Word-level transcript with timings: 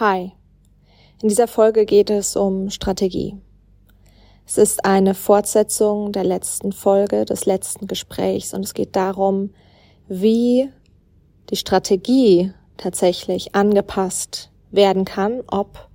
Hi. 0.00 0.32
In 1.22 1.28
dieser 1.28 1.46
Folge 1.46 1.86
geht 1.86 2.10
es 2.10 2.34
um 2.34 2.68
Strategie. 2.68 3.36
Es 4.44 4.58
ist 4.58 4.84
eine 4.84 5.14
Fortsetzung 5.14 6.10
der 6.10 6.24
letzten 6.24 6.72
Folge, 6.72 7.24
des 7.24 7.46
letzten 7.46 7.86
Gesprächs 7.86 8.54
und 8.54 8.64
es 8.64 8.74
geht 8.74 8.96
darum, 8.96 9.54
wie 10.08 10.68
die 11.48 11.54
Strategie 11.54 12.52
tatsächlich 12.76 13.54
angepasst 13.54 14.50
werden 14.72 15.04
kann, 15.04 15.44
ob 15.46 15.88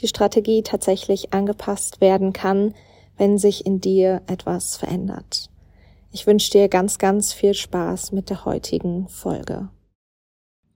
die 0.00 0.08
Strategie 0.08 0.62
tatsächlich 0.62 1.32
angepasst 1.32 2.02
werden 2.02 2.34
kann, 2.34 2.74
wenn 3.16 3.38
sich 3.38 3.64
in 3.64 3.80
dir 3.80 4.20
etwas 4.26 4.76
verändert. 4.76 5.48
Ich 6.12 6.26
wünsche 6.26 6.50
dir 6.50 6.68
ganz, 6.68 6.98
ganz 6.98 7.32
viel 7.32 7.54
Spaß 7.54 8.12
mit 8.12 8.28
der 8.28 8.44
heutigen 8.44 9.08
Folge. 9.08 9.70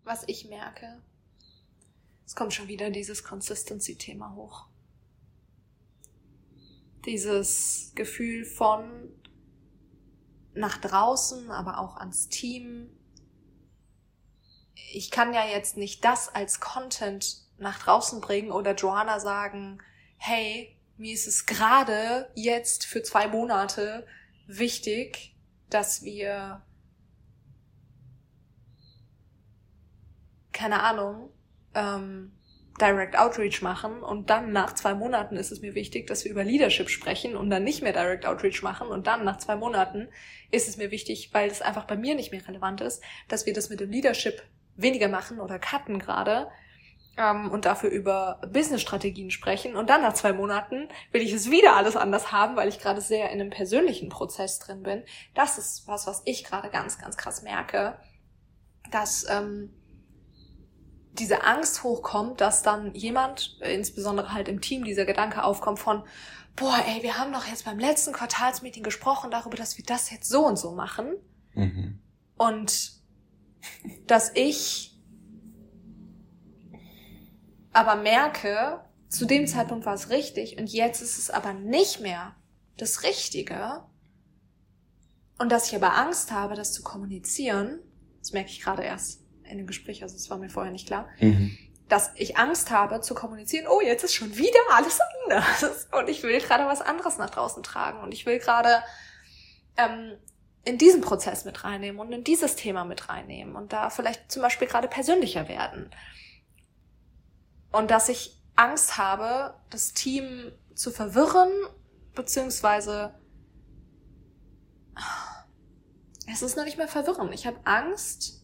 Was 0.03 0.25
ich 0.27 0.49
merke, 0.49 0.97
es 2.31 2.37
kommt 2.37 2.55
schon 2.55 2.69
wieder 2.69 2.91
dieses 2.91 3.25
Consistency-Thema 3.25 4.37
hoch. 4.37 4.69
Dieses 7.05 7.91
Gefühl 7.97 8.45
von 8.45 9.11
nach 10.55 10.79
draußen, 10.79 11.51
aber 11.51 11.81
auch 11.81 11.97
ans 11.97 12.29
Team. 12.29 12.89
Ich 14.93 15.11
kann 15.11 15.35
ja 15.35 15.45
jetzt 15.45 15.77
nicht 15.77 16.05
das 16.05 16.33
als 16.33 16.61
Content 16.61 17.49
nach 17.59 17.81
draußen 17.81 18.21
bringen 18.21 18.53
oder 18.53 18.77
Joanna 18.77 19.19
sagen, 19.19 19.83
hey, 20.17 20.79
mir 20.99 21.13
ist 21.13 21.27
es 21.27 21.47
gerade 21.47 22.31
jetzt 22.37 22.87
für 22.87 23.03
zwei 23.03 23.27
Monate 23.27 24.07
wichtig, 24.47 25.35
dass 25.69 26.05
wir 26.05 26.65
keine 30.53 30.85
Ahnung, 30.85 31.33
ähm, 31.75 32.33
Direct 32.81 33.19
Outreach 33.19 33.61
machen 33.61 34.03
und 34.03 34.31
dann 34.31 34.53
nach 34.53 34.75
zwei 34.75 34.95
Monaten 34.95 35.37
ist 35.37 35.53
es 35.53 35.61
mir 35.61 35.75
wichtig, 35.75 36.07
dass 36.07 36.25
wir 36.25 36.31
über 36.31 36.45
Leadership 36.45 36.89
sprechen 36.89 37.37
und 37.37 37.51
dann 37.51 37.63
nicht 37.63 37.83
mehr 37.83 37.93
Direct 37.93 38.25
Outreach 38.25 38.63
machen 38.63 38.89
und 38.89 39.07
dann 39.07 39.25
nach 39.25 39.37
zwei 39.39 39.57
Monaten 39.57 40.09
ist 40.51 40.69
es 40.69 40.79
mir 40.79 40.91
wichtig, 40.91 41.31
weil 41.33 41.51
es 41.51 41.61
einfach 41.61 41.85
bei 41.85 41.97
mir 41.97 42.15
nicht 42.15 42.33
mehr 42.33 42.47
relevant 42.47 42.81
ist, 42.81 43.03
dass 43.29 43.45
wir 43.45 43.53
das 43.53 43.69
mit 43.69 43.81
dem 43.81 43.91
Leadership 43.91 44.43
weniger 44.77 45.09
machen 45.09 45.41
oder 45.41 45.59
cutten 45.59 45.99
gerade 45.99 46.49
ähm, 47.19 47.51
und 47.51 47.67
dafür 47.67 47.91
über 47.91 48.41
Business-Strategien 48.51 49.31
sprechen 49.31 49.77
und 49.77 49.91
dann 49.91 50.01
nach 50.01 50.15
zwei 50.15 50.33
Monaten 50.33 50.89
will 51.13 51.21
ich 51.21 51.33
es 51.33 51.51
wieder 51.51 51.77
alles 51.77 51.97
anders 51.97 52.33
haben, 52.33 52.57
weil 52.57 52.69
ich 52.69 52.79
gerade 52.79 53.03
sehr 53.03 53.31
in 53.31 53.41
einem 53.41 53.51
persönlichen 53.51 54.09
Prozess 54.09 54.59
drin 54.59 54.83
bin. 54.83 55.03
Das 55.35 55.59
ist 55.59 55.87
was, 55.87 56.07
was 56.07 56.23
ich 56.25 56.45
gerade 56.45 56.71
ganz, 56.71 56.99
ganz 56.99 57.19
krass 57.19 57.43
merke, 57.43 57.99
dass 58.91 59.29
ähm, 59.29 59.75
diese 61.13 61.45
Angst 61.45 61.83
hochkommt, 61.83 62.41
dass 62.41 62.63
dann 62.63 62.95
jemand, 62.95 63.59
insbesondere 63.61 64.33
halt 64.33 64.49
im 64.49 64.61
Team, 64.61 64.85
dieser 64.85 65.05
Gedanke 65.05 65.43
aufkommt 65.43 65.79
von, 65.79 66.05
boah, 66.57 66.79
ey, 66.87 67.03
wir 67.03 67.19
haben 67.19 67.33
doch 67.33 67.47
jetzt 67.47 67.65
beim 67.65 67.79
letzten 67.79 68.13
Quartalsmeeting 68.13 68.83
gesprochen 68.83 69.31
darüber, 69.31 69.57
dass 69.57 69.77
wir 69.77 69.85
das 69.85 70.11
jetzt 70.11 70.29
so 70.29 70.47
und 70.47 70.59
so 70.59 70.73
machen. 70.73 71.17
Mhm. 71.55 71.99
Und 72.37 72.93
dass 74.07 74.31
ich 74.35 74.99
aber 77.73 77.97
merke, 77.97 78.81
zu 79.09 79.27
dem 79.27 79.47
Zeitpunkt 79.47 79.87
war 79.87 79.95
es 79.95 80.11
richtig 80.11 80.59
und 80.59 80.73
jetzt 80.73 81.03
ist 81.03 81.19
es 81.19 81.31
aber 81.31 81.53
nicht 81.53 82.01
mehr 82.01 82.35
das 82.77 83.03
Richtige. 83.03 83.85
Und 85.39 85.51
dass 85.51 85.69
ich 85.69 85.77
aber 85.77 85.97
Angst 85.97 86.33
habe, 86.33 86.55
das 86.55 86.73
zu 86.73 86.83
kommunizieren, 86.83 87.81
das 88.19 88.33
merke 88.33 88.51
ich 88.51 88.61
gerade 88.61 88.83
erst 88.83 89.20
in 89.51 89.59
dem 89.59 89.67
Gespräch, 89.67 90.03
also 90.03 90.17
es 90.17 90.31
war 90.31 90.39
mir 90.39 90.49
vorher 90.49 90.73
nicht 90.73 90.87
klar, 90.87 91.09
mhm. 91.21 91.57
dass 91.89 92.11
ich 92.15 92.37
Angst 92.37 92.71
habe 92.71 93.01
zu 93.01 93.15
kommunizieren, 93.15 93.67
oh, 93.69 93.81
jetzt 93.81 94.05
ist 94.05 94.15
schon 94.15 94.37
wieder 94.37 94.61
alles 94.73 94.99
anders 95.25 95.89
und 95.93 96.09
ich 96.09 96.23
will 96.23 96.41
gerade 96.41 96.67
was 96.67 96.81
anderes 96.81 97.19
nach 97.19 97.31
draußen 97.31 97.63
tragen 97.63 98.01
und 98.01 98.13
ich 98.13 98.27
will 98.27 98.39
gerade 98.39 98.83
ähm, 99.77 100.17
in 100.65 100.79
diesen 100.79 101.01
Prozess 101.01 101.45
mit 101.45 101.65
reinnehmen 101.65 102.01
und 102.01 102.13
in 102.13 102.25
dieses 102.25 102.55
Thema 102.57 102.85
mit 102.85 103.09
reinnehmen 103.09 103.57
und 103.57 103.73
da 103.73 103.91
vielleicht 103.91 104.31
zum 104.31 104.43
Beispiel 104.43 104.69
gerade 104.69 104.89
persönlicher 104.89 105.49
werden. 105.49 105.91
Und 107.73 107.91
dass 107.91 108.09
ich 108.09 108.37
Angst 108.57 108.99
habe, 108.99 109.55
das 109.71 109.93
Team 109.93 110.53
zu 110.75 110.91
verwirren, 110.91 111.51
beziehungsweise 112.15 113.15
es 116.33 116.43
ist 116.43 116.57
noch 116.57 116.65
nicht 116.65 116.77
mehr 116.77 116.89
verwirren. 116.89 117.33
Ich 117.33 117.47
habe 117.47 117.59
Angst, 117.65 118.40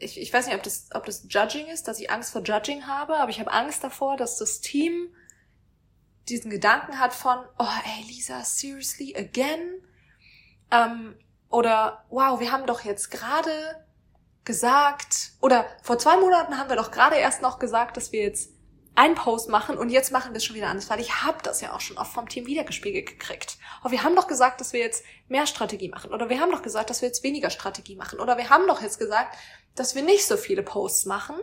ich, 0.00 0.20
ich 0.20 0.32
weiß 0.32 0.46
nicht, 0.46 0.56
ob 0.56 0.62
das, 0.62 0.88
ob 0.94 1.06
das 1.06 1.26
Judging 1.28 1.66
ist, 1.66 1.88
dass 1.88 2.00
ich 2.00 2.10
Angst 2.10 2.32
vor 2.32 2.42
Judging 2.42 2.86
habe, 2.86 3.16
aber 3.16 3.30
ich 3.30 3.40
habe 3.40 3.52
Angst 3.52 3.82
davor, 3.84 4.16
dass 4.16 4.38
das 4.38 4.60
Team 4.60 5.14
diesen 6.28 6.50
Gedanken 6.50 6.98
hat 6.98 7.14
von, 7.14 7.38
oh, 7.58 7.64
ey, 7.84 8.04
Lisa, 8.06 8.44
seriously, 8.44 9.14
again? 9.16 9.82
Ähm, 10.70 11.16
oder, 11.48 12.04
wow, 12.10 12.38
wir 12.40 12.52
haben 12.52 12.66
doch 12.66 12.84
jetzt 12.84 13.10
gerade 13.10 13.84
gesagt, 14.44 15.32
oder 15.40 15.66
vor 15.82 15.98
zwei 15.98 16.16
Monaten 16.16 16.58
haben 16.58 16.68
wir 16.68 16.76
doch 16.76 16.90
gerade 16.90 17.16
erst 17.16 17.42
noch 17.42 17.58
gesagt, 17.58 17.96
dass 17.96 18.12
wir 18.12 18.22
jetzt 18.22 18.50
einen 18.98 19.14
Post 19.14 19.48
machen 19.48 19.78
und 19.78 19.90
jetzt 19.90 20.10
machen 20.10 20.32
wir 20.32 20.38
es 20.38 20.44
schon 20.44 20.56
wieder 20.56 20.66
anders, 20.66 20.90
weil 20.90 20.98
ich 20.98 21.22
habe 21.22 21.38
das 21.44 21.60
ja 21.60 21.72
auch 21.72 21.80
schon 21.80 21.96
oft 21.98 22.12
vom 22.12 22.28
Team 22.28 22.46
wiedergespiegelt 22.46 23.06
gekriegt. 23.06 23.56
Aber 23.80 23.92
wir 23.92 24.02
haben 24.02 24.16
doch 24.16 24.26
gesagt, 24.26 24.60
dass 24.60 24.72
wir 24.72 24.80
jetzt 24.80 25.04
mehr 25.28 25.46
Strategie 25.46 25.88
machen. 25.88 26.12
Oder 26.12 26.28
wir 26.28 26.40
haben 26.40 26.50
doch 26.50 26.62
gesagt, 26.62 26.90
dass 26.90 27.00
wir 27.00 27.06
jetzt 27.06 27.22
weniger 27.22 27.50
Strategie 27.50 27.94
machen. 27.94 28.18
Oder 28.18 28.36
wir 28.38 28.50
haben 28.50 28.66
doch 28.66 28.82
jetzt 28.82 28.98
gesagt, 28.98 29.36
dass 29.76 29.94
wir 29.94 30.02
nicht 30.02 30.26
so 30.26 30.36
viele 30.36 30.64
Posts 30.64 31.06
machen. 31.06 31.36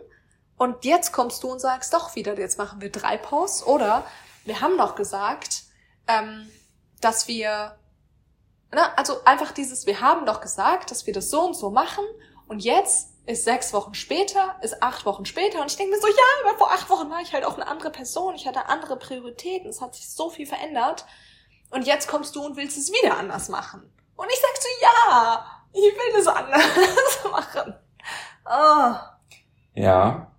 Und 0.58 0.84
jetzt 0.84 1.14
kommst 1.14 1.44
du 1.44 1.48
und 1.50 1.60
sagst 1.60 1.94
doch 1.94 2.14
wieder, 2.16 2.38
jetzt 2.38 2.58
machen 2.58 2.82
wir 2.82 2.92
drei 2.92 3.16
Posts. 3.16 3.66
Oder 3.68 4.06
wir 4.44 4.60
haben 4.60 4.78
doch 4.78 4.96
gesagt, 4.96 5.64
ähm, 6.10 6.50
dass 7.00 7.30
wir, 7.30 7.78
ne, 8.74 8.98
also 8.98 9.24
einfach 9.24 9.54
dieses, 9.54 9.86
wir 9.86 10.02
haben 10.02 10.26
doch 10.26 10.42
gesagt, 10.42 10.92
dass 10.92 11.08
wir 11.08 11.14
das 11.14 11.30
so 11.30 11.46
und 11.46 11.54
so 11.54 11.70
machen. 11.70 12.04
Und 12.48 12.66
jetzt 12.66 13.15
ist 13.25 13.44
sechs 13.44 13.74
Wochen 13.74 13.94
später, 13.94 14.56
ist 14.62 14.81
acht 14.84 15.06
Wochen 15.06 15.25
später 15.25 15.62
und 15.62 15.72
ich 15.72 15.78
denke 15.78 15.96
mir 15.96 16.02
so, 16.02 16.08
ja, 16.08 16.47
aber 16.47 16.58
vor 16.58 16.72
acht 16.72 16.90
Wochen 16.90 17.09
war 17.09 17.22
ich 17.22 17.34
halt 17.34 17.46
auch 17.46 17.56
eine 17.56 17.68
andere 17.68 17.90
Person, 17.90 18.36
ich 18.36 18.47
hatte 18.47 18.68
andere 18.68 18.97
Prioritäten, 18.97 19.69
es 19.69 19.81
hat 19.81 19.96
sich 19.96 20.09
so 20.09 20.30
viel 20.30 20.46
verändert 20.46 21.06
und 21.72 21.88
jetzt 21.88 22.08
kommst 22.08 22.36
du 22.36 22.46
und 22.46 22.56
willst 22.56 22.78
es 22.78 22.91
wieder 22.91 23.18
anders 23.18 23.50
machen. 23.50 23.91
Und 24.16 24.28
ich 24.30 24.40
sag 24.40 24.62
so, 24.62 24.69
ja, 24.81 25.46
ich 25.74 25.81
will 25.81 26.19
es 26.19 26.28
anders 26.28 27.24
machen. 27.31 27.74
Oh. 28.46 28.96
Ja. 29.74 30.31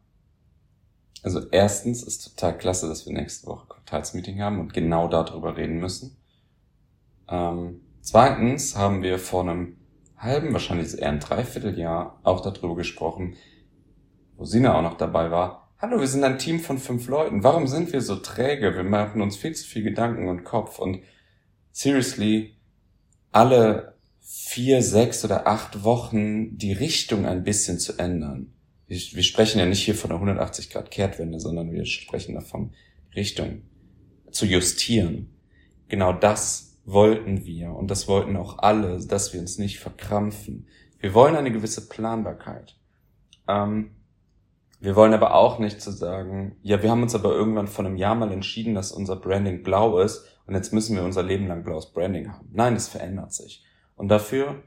Also 1.23 1.41
erstens 1.51 2.05
ist 2.05 2.37
total 2.37 2.57
klasse, 2.57 2.89
dass 2.89 3.05
wir 3.05 3.13
nächste 3.13 3.49
Woche 3.49 3.67
Quartalsmeeting 3.67 4.41
haben 4.41 4.61
und 4.61 4.73
genau 4.73 5.09
darüber 5.09 5.57
reden 5.57 5.79
müssen. 5.79 6.17
Ähm, 7.29 7.85
zweitens 8.01 8.77
haben 8.77 9.03
wir 9.03 9.19
vor 9.19 9.43
einem 9.43 9.76
halben, 10.17 10.53
wahrscheinlich 10.53 10.99
eher 10.99 11.09
ein 11.09 11.21
Dreivierteljahr 11.21 12.21
auch 12.23 12.41
darüber 12.41 12.77
gesprochen, 12.77 13.37
wo 14.37 14.45
Sina 14.45 14.77
auch 14.79 14.83
noch 14.83 14.97
dabei 14.97 15.31
war. 15.31 15.73
Hallo, 15.79 16.01
wir 16.01 16.07
sind 16.07 16.25
ein 16.25 16.39
Team 16.39 16.61
von 16.61 16.79
fünf 16.79 17.07
Leuten. 17.09 17.45
Warum 17.45 17.67
sind 17.67 17.93
wir 17.93 18.01
so 18.01 18.17
träge? 18.17 18.75
Wir 18.75 18.83
machen 18.83 19.21
uns 19.21 19.37
viel 19.37 19.55
zu 19.55 19.67
viel 19.67 19.83
Gedanken 19.83 20.29
und 20.29 20.45
Kopf 20.45 20.79
und 20.79 21.03
seriously, 21.71 22.57
alle 23.31 23.97
vier, 24.21 24.83
sechs 24.83 25.25
oder 25.25 25.47
acht 25.47 25.85
Wochen 25.85 26.57
die 26.57 26.73
Richtung 26.73 27.27
ein 27.27 27.45
bisschen 27.45 27.79
zu 27.79 27.99
ändern. 27.99 28.55
Wir, 28.87 28.99
wir 28.99 29.23
sprechen 29.23 29.59
ja 29.59 29.67
nicht 29.67 29.85
hier 29.85 29.95
von 29.95 30.11
einer 30.11 30.21
180 30.21 30.71
Grad 30.71 30.91
Kehrtwende, 30.91 31.39
sondern 31.39 31.71
wir 31.73 31.85
sprechen 31.85 32.35
davon, 32.35 32.73
Richtung 33.15 33.63
zu 34.31 34.47
justieren. 34.47 35.35
Genau 35.89 36.13
das 36.13 36.66
wollten 36.87 37.45
wir 37.45 37.73
und 37.73 37.91
das 37.91 38.09
wollten 38.09 38.37
auch 38.37 38.59
alle, 38.59 39.05
dass 39.05 39.35
wir 39.35 39.41
uns 39.41 39.59
nicht 39.59 39.81
verkrampfen. 39.81 40.69
Wir 40.99 41.13
wollen 41.13 41.37
eine 41.37 41.53
gewisse 41.53 41.89
Planbarkeit. 41.89 42.79
Ähm, 43.49 43.91
wir 44.79 44.95
wollen 44.95 45.13
aber 45.13 45.35
auch 45.35 45.59
nicht 45.59 45.81
zu 45.81 45.91
sagen, 45.91 46.57
ja, 46.63 46.83
wir 46.83 46.91
haben 46.91 47.03
uns 47.03 47.15
aber 47.15 47.33
irgendwann 47.33 47.67
vor 47.67 47.85
einem 47.85 47.97
Jahr 47.97 48.15
mal 48.15 48.31
entschieden, 48.31 48.75
dass 48.75 48.93
unser 48.93 49.17
Branding 49.17 49.63
blau 49.63 49.99
ist 49.99 50.41
und 50.47 50.55
jetzt 50.55 50.73
müssen 50.73 50.97
wir 50.97 51.03
unser 51.03 51.25
Leben 51.25 51.49
lang 51.49 51.65
blaues 51.65 51.93
Branding 51.93 52.33
haben. 52.33 52.49
Nein, 52.53 52.75
das 52.75 52.89
verändert 52.89 53.33
sich. 53.33 53.65
Und 53.97 54.09
dafür 54.09 54.63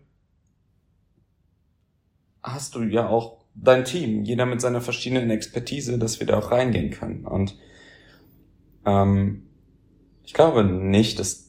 hast 2.44 2.76
du 2.76 2.84
ja 2.84 3.08
auch 3.08 3.46
dein 3.56 3.86
Team, 3.86 4.24
jeder 4.24 4.46
mit 4.46 4.60
seiner 4.60 4.82
verschiedenen 4.82 5.30
Expertise, 5.30 5.98
dass 5.98 6.20
wir 6.20 6.28
da 6.28 6.38
auch 6.38 6.52
reingehen 6.52 6.92
können. 6.92 7.26
Und 7.26 7.58
ähm, 8.86 9.48
ich 10.24 10.34
glaube 10.34 10.66
nicht, 10.66 11.20
dass 11.20 11.49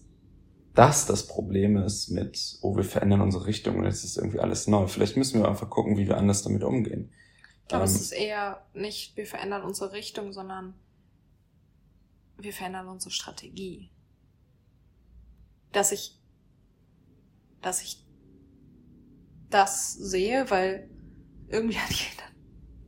das 0.80 1.04
das 1.04 1.26
Problem 1.26 1.76
ist 1.76 2.08
mit, 2.08 2.56
oh, 2.62 2.74
wir 2.74 2.84
verändern 2.84 3.20
unsere 3.20 3.44
Richtung 3.44 3.76
und 3.76 3.84
jetzt 3.84 4.02
ist 4.02 4.16
irgendwie 4.16 4.38
alles 4.38 4.66
neu. 4.66 4.86
Vielleicht 4.86 5.14
müssen 5.14 5.42
wir 5.42 5.46
einfach 5.46 5.68
gucken, 5.68 5.98
wie 5.98 6.08
wir 6.08 6.16
anders 6.16 6.42
damit 6.42 6.64
umgehen. 6.64 7.12
Ich 7.64 7.68
glaube, 7.68 7.84
ähm, 7.84 7.90
es 7.90 8.00
ist 8.00 8.12
eher 8.12 8.66
nicht, 8.72 9.14
wir 9.14 9.26
verändern 9.26 9.62
unsere 9.62 9.92
Richtung, 9.92 10.32
sondern 10.32 10.72
wir 12.38 12.54
verändern 12.54 12.88
unsere 12.88 13.10
Strategie. 13.10 13.90
Dass 15.70 15.92
ich, 15.92 16.18
dass 17.60 17.82
ich 17.82 18.02
das 19.50 19.92
sehe, 19.92 20.48
weil 20.48 20.88
irgendwie 21.48 21.76
hat 21.76 21.90
jeder, 21.90 22.24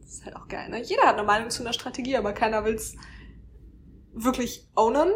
das 0.01 0.15
ist 0.15 0.25
halt 0.25 0.37
auch 0.37 0.49
geil, 0.49 0.71
ne? 0.71 0.83
Jeder 0.83 1.03
hat 1.03 1.19
eine 1.19 1.27
Meinung 1.27 1.51
zu 1.51 1.63
einer 1.63 1.75
Strategie, 1.75 2.17
aber 2.17 2.33
keiner 2.33 2.65
will's 2.65 2.97
wirklich 4.15 4.67
ownen. 4.77 5.13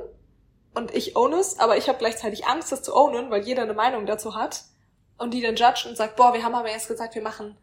Und 0.76 0.94
ich 0.94 1.16
own 1.16 1.32
es, 1.32 1.58
aber 1.58 1.78
ich 1.78 1.88
habe 1.88 1.98
gleichzeitig 1.98 2.46
Angst, 2.46 2.70
das 2.70 2.82
zu 2.82 2.94
ownen, 2.94 3.30
weil 3.30 3.42
jeder 3.42 3.62
eine 3.62 3.72
Meinung 3.72 4.04
dazu 4.04 4.34
hat 4.34 4.64
und 5.16 5.32
die 5.32 5.40
dann 5.40 5.56
judgt 5.56 5.86
und 5.86 5.96
sagt, 5.96 6.16
boah, 6.16 6.34
wir 6.34 6.44
haben 6.44 6.54
aber 6.54 6.68
erst 6.68 6.88
gesagt, 6.88 7.14
wir 7.14 7.22
machen 7.22 7.56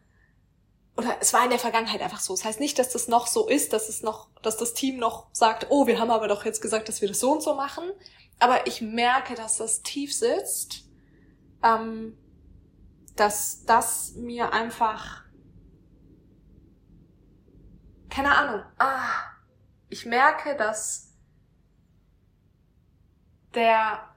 oder 0.96 1.18
es 1.20 1.34
war 1.34 1.44
in 1.44 1.50
der 1.50 1.60
Vergangenheit 1.60 2.02
einfach 2.02 2.20
so. 2.20 2.34
Das 2.36 2.46
heißt 2.46 2.60
nicht, 2.60 2.78
dass 2.78 2.90
das 2.90 3.08
noch 3.08 3.28
so 3.28 3.48
ist, 3.48 3.74
dass 3.74 3.90
es 3.90 4.04
noch, 4.04 4.30
dass 4.42 4.58
das 4.58 4.74
Team 4.74 4.98
noch 4.98 5.28
sagt, 5.32 5.68
oh, 5.70 5.88
wir 5.88 6.00
haben 6.00 6.12
aber 6.12 6.28
doch 6.28 6.46
jetzt 6.46 6.62
gesagt, 6.62 6.88
dass 6.88 7.02
wir 7.02 7.08
das 7.08 7.20
so 7.20 7.32
und 7.32 7.42
so 7.42 7.56
machen. 7.56 7.84
Aber 8.40 8.68
ich 8.68 8.82
merke, 8.82 9.34
dass 9.34 9.58
das 9.58 9.82
tief 9.82 10.14
sitzt, 10.14 10.84
ähm, 11.64 12.18
dass 13.16 13.66
das 13.66 14.14
mir 14.16 14.54
einfach, 14.54 15.24
keine 18.10 18.36
Ahnung, 18.36 18.64
ah, 18.78 19.10
ich 19.90 20.06
merke, 20.06 20.56
dass 20.56 21.13
der, 23.56 24.16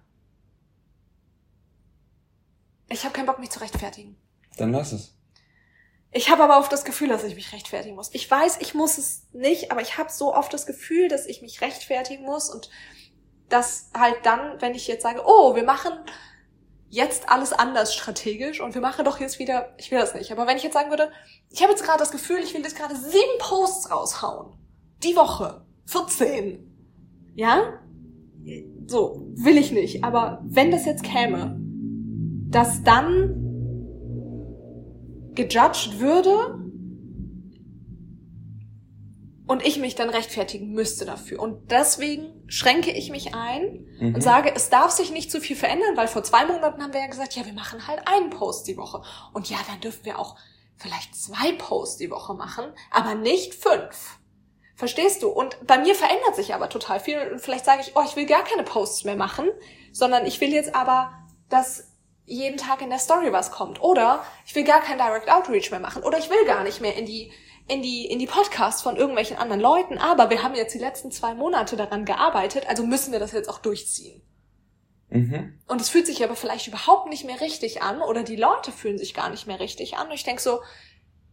ich 2.88 3.05
habe 3.05 3.15
keinen 3.15 3.27
Bock, 3.27 3.38
mich 3.38 3.50
zu 3.50 3.61
rechtfertigen. 3.61 4.17
Dann 4.56 4.73
lass 4.73 4.93
es. 4.93 5.17
Ich 6.12 6.31
habe 6.31 6.44
aber 6.44 6.59
oft 6.59 6.73
das 6.73 6.85
Gefühl, 6.85 7.09
dass 7.09 7.25
ich 7.25 7.35
mich 7.35 7.53
rechtfertigen 7.53 7.94
muss. 7.94 8.11
Ich 8.15 8.31
weiß, 8.31 8.59
ich 8.61 8.75
muss 8.75 8.97
es 8.97 9.27
nicht, 9.33 9.71
aber 9.71 9.83
ich 9.83 9.99
habe 9.99 10.11
so 10.11 10.35
oft 10.35 10.53
das 10.53 10.65
Gefühl, 10.65 11.09
dass 11.09 11.27
ich 11.27 11.43
mich 11.43 11.61
rechtfertigen 11.61 12.25
muss 12.25 12.49
und 12.49 12.71
dass 13.49 13.91
halt 13.97 14.25
dann, 14.25 14.61
wenn 14.61 14.75
ich 14.75 14.87
jetzt 14.87 15.03
sage, 15.03 15.23
oh, 15.25 15.55
wir 15.55 15.65
machen 15.65 15.93
jetzt 16.88 17.29
alles 17.29 17.53
anders 17.53 17.94
strategisch 17.94 18.61
und 18.61 18.75
wir 18.75 18.81
machen 18.81 19.05
doch 19.05 19.21
jetzt 19.21 19.38
wieder, 19.38 19.75
ich 19.77 19.91
will 19.91 19.99
das 19.99 20.15
nicht, 20.15 20.33
aber 20.33 20.47
wenn 20.47 20.56
ich 20.56 20.62
jetzt 20.62 20.75
sagen 20.75 20.91
würde, 20.91 21.11
ich 21.50 21.62
habe 21.62 21.73
jetzt 21.73 21.85
gerade 21.85 21.99
das 21.99 22.12
Gefühl, 22.12 22.38
ich 22.38 22.55
will 22.55 22.62
jetzt 22.62 22.77
gerade 22.77 22.97
sieben 22.97 23.38
Posts 23.38 23.91
raushauen. 23.91 24.56
Die 25.03 25.17
Woche. 25.17 25.67
14. 25.87 27.33
Ja? 27.35 27.81
So, 28.87 29.27
will 29.35 29.59
ich 29.59 29.73
nicht. 29.73 30.05
Aber 30.05 30.41
wenn 30.44 30.71
das 30.71 30.85
jetzt 30.85 31.03
käme, 31.03 31.59
dass 32.50 32.83
dann 32.83 33.43
gejudged 35.35 36.00
würde 36.00 36.61
und 39.47 39.65
ich 39.65 39.79
mich 39.79 39.94
dann 39.94 40.11
rechtfertigen 40.11 40.73
müsste 40.73 41.05
dafür. 41.05 41.41
Und 41.41 41.71
deswegen 41.71 42.43
schränke 42.49 42.91
ich 42.91 43.11
mich 43.11 43.35
ein 43.35 43.87
mhm. 44.00 44.15
und 44.15 44.21
sage, 44.21 44.53
es 44.55 44.71
darf 44.71 44.91
sich 44.91 45.12
nicht 45.12 45.31
zu 45.31 45.41
viel 45.41 45.56
verändern, 45.56 45.97
weil 45.97 46.09
vor 46.09 46.25
zwei 46.25 46.47
Monaten 46.47 46.83
haben 46.83 46.93
wir 46.93 47.00
ja 47.00 47.06
gesagt, 47.06 47.35
ja, 47.35 47.47
wir 47.47 47.53
machen 47.53 47.87
halt 47.87 48.00
einen 48.06 48.31
Post 48.31 48.67
die 48.67 48.77
Woche. 48.77 49.03
Und 49.33 49.49
ja, 49.49 49.59
dann 49.69 49.81
dürfen 49.81 50.05
wir 50.05 50.19
auch 50.19 50.37
vielleicht 50.77 51.15
zwei 51.15 51.53
Posts 51.53 51.99
die 51.99 52.11
Woche 52.11 52.35
machen, 52.35 52.67
aber 52.91 53.15
nicht 53.15 53.55
fünf. 53.55 54.19
Verstehst 54.76 55.23
du? 55.23 55.28
Und 55.28 55.67
bei 55.67 55.78
mir 55.78 55.94
verändert 55.94 56.37
sich 56.37 56.55
aber 56.55 56.69
total 56.69 57.00
viel. 57.00 57.19
Und 57.32 57.40
vielleicht 57.40 57.64
sage 57.64 57.81
ich, 57.81 57.96
oh, 57.96 58.02
ich 58.05 58.14
will 58.14 58.26
gar 58.26 58.44
keine 58.44 58.62
Posts 58.62 59.05
mehr 59.05 59.17
machen, 59.17 59.49
sondern 59.90 60.26
ich 60.26 60.38
will 60.43 60.52
jetzt 60.52 60.75
aber, 60.75 61.12
dass 61.49 61.93
jeden 62.26 62.58
Tag 62.58 62.82
in 62.82 62.90
der 62.90 62.99
Story 62.99 63.32
was 63.32 63.50
kommt. 63.50 63.81
Oder 63.81 64.23
ich 64.44 64.55
will 64.55 64.64
gar 64.64 64.82
kein 64.82 64.99
Direct 64.99 65.31
Outreach 65.31 65.70
mehr 65.70 65.81
machen. 65.81 66.02
Oder 66.02 66.19
ich 66.19 66.28
will 66.28 66.44
gar 66.44 66.62
nicht 66.62 66.82
mehr 66.82 66.94
in 66.94 67.06
die, 67.06 67.32
in 67.67 67.81
die, 67.81 68.05
in 68.05 68.19
die 68.19 68.26
Podcasts 68.26 68.82
von 68.82 68.96
irgendwelchen 68.96 69.38
anderen 69.38 69.62
Leuten. 69.62 69.96
Aber 69.96 70.28
wir 70.28 70.43
haben 70.43 70.55
jetzt 70.55 70.75
die 70.75 70.78
letzten 70.78 71.11
zwei 71.11 71.32
Monate 71.32 71.76
daran 71.76 72.05
gearbeitet, 72.05 72.69
also 72.69 72.84
müssen 72.84 73.12
wir 73.12 73.19
das 73.19 73.32
jetzt 73.32 73.49
auch 73.49 73.58
durchziehen. 73.58 74.20
Mhm. 75.08 75.58
Und 75.67 75.81
es 75.81 75.88
fühlt 75.88 76.06
sich 76.06 76.23
aber 76.23 76.37
vielleicht 76.37 76.67
überhaupt 76.67 77.08
nicht 77.08 77.25
mehr 77.25 77.40
richtig 77.40 77.82
an 77.82 78.02
oder 78.02 78.25
die 78.25 78.37
Leute 78.37 78.73
fühlen 78.73 78.99
sich 78.99 79.14
gar 79.14 79.31
nicht 79.31 79.46
mehr 79.46 79.61
richtig 79.61 79.96
an. 79.96 80.08
Und 80.08 80.14
ich 80.14 80.25
denk 80.25 80.40
so, 80.40 80.61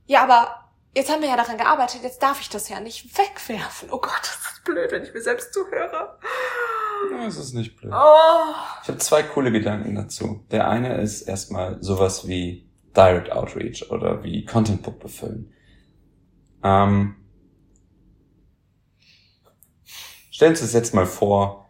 ja, 0.05 0.23
aber 0.23 0.62
jetzt 0.93 1.11
haben 1.11 1.21
wir 1.21 1.29
ja 1.29 1.37
daran 1.37 1.57
gearbeitet, 1.57 2.03
jetzt 2.03 2.21
darf 2.21 2.39
ich 2.41 2.49
das 2.49 2.69
ja 2.69 2.79
nicht 2.79 3.17
wegwerfen. 3.17 3.89
Oh 3.91 3.99
Gott, 3.99 4.21
das 4.21 4.53
ist 4.53 4.63
blöd, 4.63 4.91
wenn 4.91 5.03
ich 5.03 5.13
mir 5.13 5.21
selbst 5.21 5.53
zuhöre. 5.53 6.17
Ja, 7.11 7.25
es 7.27 7.37
ist 7.37 7.53
nicht 7.53 7.75
blöd. 7.75 7.91
Oh. 7.93 8.53
Ich 8.83 8.87
habe 8.87 8.97
zwei 8.99 9.23
coole 9.23 9.51
Gedanken 9.51 9.95
dazu. 9.95 10.45
Der 10.51 10.67
eine 10.67 11.01
ist 11.01 11.23
erstmal 11.23 11.81
sowas 11.83 12.27
wie 12.27 12.69
Direct 12.95 13.31
Outreach 13.31 13.89
oder 13.91 14.23
wie 14.23 14.45
Content 14.45 14.83
Book 14.83 14.99
befüllen. 14.99 15.53
Ähm, 16.63 17.15
stellen 20.31 20.55
Sie 20.55 20.63
uns 20.63 20.73
jetzt 20.73 20.93
mal 20.93 21.05
vor, 21.05 21.63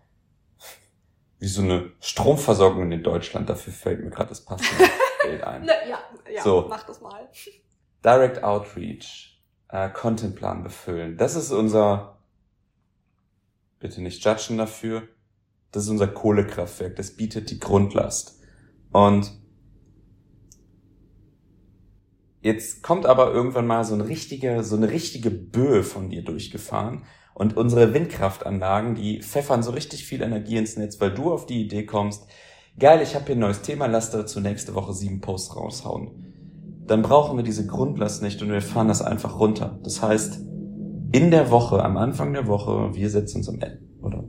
wie 1.40 1.48
so 1.48 1.62
eine 1.62 1.92
Stromversorgung 2.00 2.92
in 2.92 3.04
Deutschland. 3.04 3.50
Dafür 3.50 3.74
fällt 3.74 4.04
mir 4.04 4.12
gerade 4.12 4.30
das 4.30 4.46
passende 4.46 4.90
Bild 5.24 5.44
ein. 5.44 5.64
Ne, 5.64 5.74
ja, 5.90 6.00
ja, 6.32 6.44
so. 6.44 6.68
mach 6.70 6.84
das 6.84 7.02
mal. 7.02 7.30
Direct 8.04 8.44
Outreach, 8.44 9.42
äh, 9.70 9.90
Contentplan 9.90 10.64
befüllen. 10.64 11.18
Das 11.18 11.36
ist 11.36 11.52
unser, 11.52 12.20
bitte 13.80 14.02
nicht 14.02 14.24
judgen 14.24 14.58
dafür, 14.58 15.04
das 15.72 15.86
ist 15.86 15.90
unser 15.90 16.08
Kohlekraftwerk, 16.08 16.96
das 16.96 17.16
bietet 17.16 17.50
die 17.50 17.60
Grundlast. 17.60 18.40
Und 18.92 19.32
jetzt 22.42 22.84
kommt 22.84 23.06
aber 23.06 23.34
irgendwann 23.34 23.68
mal 23.68 23.84
so 23.84 23.96
ein 23.96 24.02
richtiger, 24.02 24.64
so 24.64 24.76
eine 24.76 24.92
richtige 24.92 25.32
Böe 25.32 25.84
von 25.84 26.10
dir 26.10 26.24
durchgefahren. 26.24 27.06
Und 27.34 27.58
unsere 27.58 27.96
Windkraftanlagen, 27.96 28.94
die 28.94 29.24
pfeffern 29.24 29.64
so 29.64 29.72
richtig 29.72 30.06
viel 30.06 30.22
Energie 30.22 30.58
ins 30.58 30.78
Netz, 30.78 31.02
weil 31.02 31.12
du 31.12 31.34
auf 31.34 31.48
die 31.48 31.62
Idee 31.62 31.86
kommst, 31.86 32.28
geil, 32.78 33.02
ich 33.02 33.16
habe 33.16 33.26
hier 33.26 33.36
ein 33.36 33.40
neues 33.40 33.64
Thema, 33.64 33.88
lass 33.88 34.12
dazu 34.12 34.40
nächste 34.40 34.76
Woche 34.76 34.94
sieben 34.94 35.20
Posts 35.20 35.56
raushauen. 35.56 36.33
Dann 36.86 37.02
brauchen 37.02 37.38
wir 37.38 37.44
diese 37.44 37.66
Grundlast 37.66 38.22
nicht 38.22 38.42
und 38.42 38.50
wir 38.50 38.62
fahren 38.62 38.88
das 38.88 39.02
einfach 39.02 39.40
runter. 39.40 39.80
Das 39.84 40.02
heißt, 40.02 40.42
in 41.12 41.32
der 41.32 41.52
Woche, 41.52 41.84
am 41.84 41.98
Anfang 41.98 42.34
der 42.34 42.48
Woche, 42.48 42.94
wir 42.94 43.10
setzen 43.10 43.38
uns 43.38 43.50
am 43.50 43.60
Ende, 43.60 43.80
oder 44.02 44.24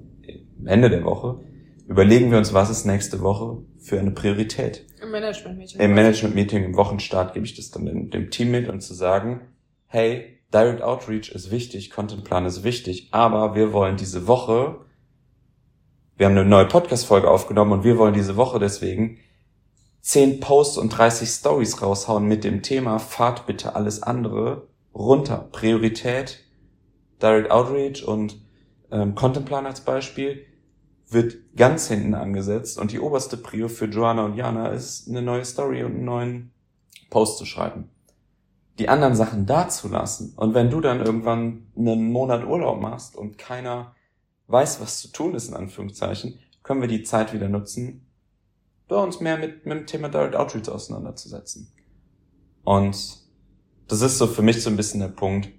Ende 0.65 0.91
der 0.91 1.05
Woche, 1.05 1.41
überlegen 1.89 2.31
wir 2.31 2.39
uns, 2.39 2.55
was 2.55 2.71
ist 2.71 2.85
nächste 2.85 3.21
Woche 3.21 3.62
für 3.79 3.99
eine 3.99 4.12
Priorität. 4.12 4.87
Im 5.03 5.11
Management-Meeting. 5.11 5.81
Im 5.81 5.95
Management-Meeting, 5.95 6.65
im 6.65 6.77
Wochenstart 6.77 7.35
gebe 7.35 7.45
ich 7.45 7.56
das 7.56 7.71
dann 7.71 7.87
dem, 7.87 8.11
dem 8.11 8.31
Team 8.31 8.51
mit 8.51 8.69
und 8.69 8.81
zu 8.81 8.95
sagen, 8.95 9.41
hey, 9.87 10.39
Direct 10.53 10.83
Outreach 10.83 11.31
ist 11.31 11.51
wichtig, 11.51 11.91
Contentplan 11.91 12.47
ist 12.47 12.62
wichtig, 12.62 13.09
aber 13.11 13.55
wir 13.55 13.73
wollen 13.73 13.97
diese 13.97 14.29
Woche, 14.29 14.77
wir 16.17 16.27
haben 16.27 16.39
eine 16.39 16.49
neue 16.49 16.67
Podcast-Folge 16.67 17.29
aufgenommen 17.29 17.73
und 17.73 17.85
wir 17.85 17.99
wollen 17.99 18.15
diese 18.15 18.37
Woche 18.37 18.61
deswegen 18.61 19.19
10 20.05 20.41
Posts 20.41 20.77
und 20.77 20.91
30 20.91 21.27
Stories 21.31 21.81
raushauen 21.81 22.27
mit 22.27 22.45
dem 22.45 22.61
Thema, 22.62 22.99
fahrt 22.99 23.47
bitte 23.47 23.75
alles 23.75 24.03
andere 24.03 24.69
runter. 24.95 25.49
Priorität, 25.51 26.44
Direct 27.23 27.51
Outreach 27.51 28.06
und 28.06 28.39
ähm, 28.91 29.15
Contentplan 29.15 29.65
als 29.65 29.81
Beispiel 29.81 30.44
wird 31.08 31.56
ganz 31.56 31.89
hinten 31.89 32.15
angesetzt 32.15 32.79
und 32.79 32.93
die 32.93 33.01
oberste 33.01 33.39
Prio 33.39 33.69
für 33.69 33.87
Joanna 33.87 34.27
und 34.27 34.37
Jana 34.37 34.69
ist, 34.69 35.08
eine 35.08 35.23
neue 35.23 35.46
Story 35.46 35.82
und 35.84 35.94
einen 35.94 36.05
neuen 36.05 36.53
Post 37.08 37.39
zu 37.39 37.46
schreiben. 37.46 37.89
Die 38.79 38.91
anderen 38.91 39.15
Sachen 39.15 39.46
da 39.46 39.70
zu 39.70 39.89
lassen. 39.89 40.34
Und 40.37 40.53
wenn 40.53 40.69
du 40.69 40.82
dann 40.82 41.01
irgendwann 41.01 41.69
einen 41.79 42.13
Monat 42.13 42.44
Urlaub 42.46 42.79
machst 42.79 43.17
und 43.17 43.39
keiner 43.39 43.94
weiß, 44.49 44.82
was 44.82 45.01
zu 45.01 45.08
tun 45.13 45.34
ist, 45.34 45.49
in 45.49 45.55
Anführungszeichen, 45.55 46.41
können 46.63 46.82
wir 46.82 46.89
die 46.89 47.05
Zeit 47.05 47.32
wieder 47.32 47.49
nutzen, 47.49 48.04
bei 48.94 49.03
uns 49.03 49.20
mehr 49.20 49.36
mit, 49.36 49.67
mit 49.67 49.79
dem 49.79 49.86
Thema 49.86 50.08
Direct 50.08 50.36
Outreach 50.36 50.69
auseinanderzusetzen. 50.69 51.72
Und 52.63 52.96
das 53.89 54.01
ist 54.01 54.19
so 54.19 54.27
für 54.27 54.43
mich 54.43 54.63
so 54.63 54.70
ein 54.70 54.77
bisschen 54.77 55.01
der 55.01 55.08
Punkt, 55.08 55.51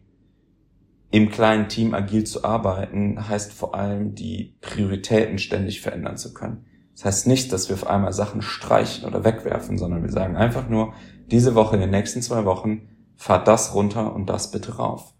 im 1.12 1.30
kleinen 1.30 1.70
Team 1.70 1.94
agil 1.94 2.24
zu 2.25 2.44
arbeiten, 2.44 3.30
heißt 3.30 3.54
vor 3.54 3.75
allem, 3.75 4.15
die 4.15 4.56
Prioritäten 4.62 5.38
ständig 5.38 5.82
verändern 5.82 6.18
zu 6.18 6.34
können. 6.34 6.65
Das 6.94 7.06
heißt 7.06 7.27
nicht, 7.27 7.51
dass 7.51 7.70
wir 7.70 7.75
auf 7.75 7.88
einmal 7.88 8.13
Sachen 8.13 8.42
streichen 8.42 9.06
oder 9.06 9.24
wegwerfen, 9.24 9.77
sondern 9.77 10.01
wir 10.01 10.12
sagen 10.12 10.36
einfach 10.36 10.68
nur, 10.68 10.94
diese 11.30 11.56
Woche, 11.56 11.75
in 11.75 11.82
den 11.82 11.92
nächsten 11.92 12.22
zwei 12.22 12.46
Wochen, 12.46 12.89
fahrt 13.15 13.48
das 13.48 13.74
runter 13.75 14.13
und 14.13 14.27
das 14.27 14.51
bitte 14.51 14.77
rauf. 14.77 15.13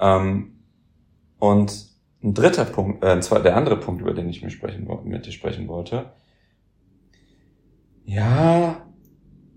Ähm, 0.00 0.58
und 1.38 1.88
ein 2.22 2.34
dritter 2.34 2.64
Punkt, 2.64 3.04
äh, 3.04 3.20
der 3.42 3.56
andere 3.56 3.76
Punkt, 3.78 4.00
über 4.00 4.14
den 4.14 4.28
ich 4.28 4.40
sprechen, 4.52 4.88
mit 5.04 5.26
dir 5.26 5.32
sprechen 5.32 5.68
wollte, 5.68 6.12
ja, 8.08 8.88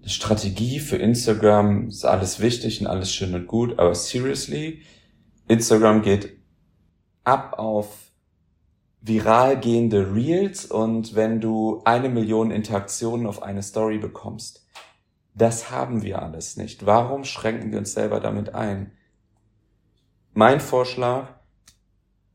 Strategie 0.05 0.79
für 0.79 0.97
Instagram 0.97 1.87
ist 1.87 2.03
alles 2.03 2.41
wichtig 2.41 2.81
und 2.81 2.87
alles 2.87 3.13
schön 3.13 3.33
und 3.33 3.47
gut, 3.47 3.79
aber 3.79 3.95
seriously, 3.95 4.81
Instagram 5.47 6.01
geht 6.01 6.37
ab 7.23 7.57
auf 7.57 8.11
viral 8.99 9.57
gehende 9.57 10.13
Reels 10.13 10.65
und 10.65 11.15
wenn 11.15 11.39
du 11.39 11.81
eine 11.85 12.09
Million 12.09 12.51
Interaktionen 12.51 13.25
auf 13.25 13.41
eine 13.41 13.63
Story 13.63 13.99
bekommst. 13.99 14.67
Das 15.33 15.71
haben 15.71 16.03
wir 16.03 16.21
alles 16.21 16.57
nicht. 16.57 16.85
Warum 16.85 17.23
schränken 17.23 17.71
wir 17.71 17.79
uns 17.79 17.93
selber 17.93 18.19
damit 18.19 18.53
ein? 18.53 18.91
Mein 20.33 20.59
Vorschlag, 20.59 21.39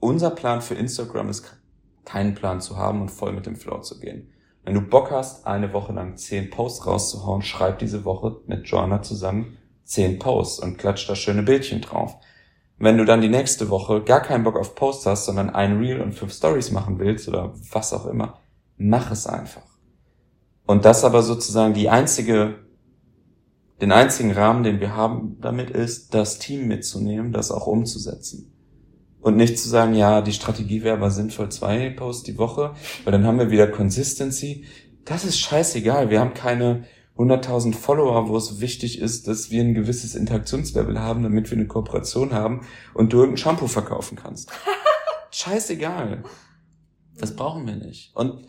unser 0.00 0.30
Plan 0.30 0.62
für 0.62 0.76
Instagram 0.76 1.28
ist 1.28 1.60
keinen 2.06 2.34
Plan 2.34 2.62
zu 2.62 2.78
haben 2.78 3.02
und 3.02 3.10
voll 3.10 3.34
mit 3.34 3.44
dem 3.44 3.56
Flow 3.56 3.82
zu 3.82 4.00
gehen. 4.00 4.32
Wenn 4.66 4.74
du 4.74 4.80
Bock 4.80 5.12
hast, 5.12 5.46
eine 5.46 5.72
Woche 5.72 5.92
lang 5.92 6.16
zehn 6.16 6.50
Posts 6.50 6.88
rauszuhauen, 6.88 7.42
schreib 7.42 7.78
diese 7.78 8.04
Woche 8.04 8.40
mit 8.48 8.66
Joanna 8.66 9.00
zusammen 9.00 9.58
zehn 9.84 10.18
Posts 10.18 10.58
und 10.58 10.76
klatscht 10.76 11.08
da 11.08 11.14
schöne 11.14 11.44
Bildchen 11.44 11.80
drauf. 11.80 12.16
Wenn 12.76 12.98
du 12.98 13.04
dann 13.04 13.20
die 13.20 13.28
nächste 13.28 13.70
Woche 13.70 14.02
gar 14.02 14.20
keinen 14.20 14.42
Bock 14.42 14.58
auf 14.58 14.74
Posts 14.74 15.06
hast, 15.06 15.24
sondern 15.26 15.50
ein 15.50 15.78
Reel 15.78 16.00
und 16.00 16.14
fünf 16.14 16.32
Stories 16.32 16.72
machen 16.72 16.98
willst 16.98 17.28
oder 17.28 17.54
was 17.70 17.92
auch 17.92 18.06
immer, 18.06 18.40
mach 18.76 19.12
es 19.12 19.28
einfach. 19.28 19.62
Und 20.66 20.84
das 20.84 21.04
aber 21.04 21.22
sozusagen 21.22 21.72
die 21.72 21.88
einzige, 21.88 22.56
den 23.80 23.92
einzigen 23.92 24.32
Rahmen, 24.32 24.64
den 24.64 24.80
wir 24.80 24.96
haben 24.96 25.40
damit 25.40 25.70
ist, 25.70 26.12
das 26.12 26.40
Team 26.40 26.66
mitzunehmen, 26.66 27.32
das 27.32 27.52
auch 27.52 27.68
umzusetzen. 27.68 28.52
Und 29.26 29.36
nicht 29.36 29.58
zu 29.58 29.68
sagen, 29.68 29.94
ja, 29.94 30.22
die 30.22 30.32
Strategie 30.32 30.84
wäre 30.84 30.96
aber 30.96 31.10
sinnvoll, 31.10 31.48
zwei 31.48 31.90
Posts 31.90 32.22
die 32.22 32.38
Woche, 32.38 32.76
weil 33.02 33.10
dann 33.10 33.26
haben 33.26 33.40
wir 33.40 33.50
wieder 33.50 33.66
Consistency. 33.66 34.66
Das 35.04 35.24
ist 35.24 35.40
scheißegal. 35.40 36.10
Wir 36.10 36.20
haben 36.20 36.32
keine 36.32 36.84
100.000 37.18 37.74
Follower, 37.74 38.28
wo 38.28 38.36
es 38.36 38.60
wichtig 38.60 39.00
ist, 39.00 39.26
dass 39.26 39.50
wir 39.50 39.64
ein 39.64 39.74
gewisses 39.74 40.14
Interaktionslevel 40.14 41.00
haben, 41.00 41.24
damit 41.24 41.50
wir 41.50 41.58
eine 41.58 41.66
Kooperation 41.66 42.32
haben 42.32 42.68
und 42.94 43.12
du 43.12 43.16
irgendein 43.16 43.38
Shampoo 43.38 43.66
verkaufen 43.66 44.16
kannst. 44.16 44.52
Scheißegal. 45.32 46.22
Das 47.18 47.34
brauchen 47.34 47.66
wir 47.66 47.74
nicht. 47.74 48.14
Und 48.14 48.46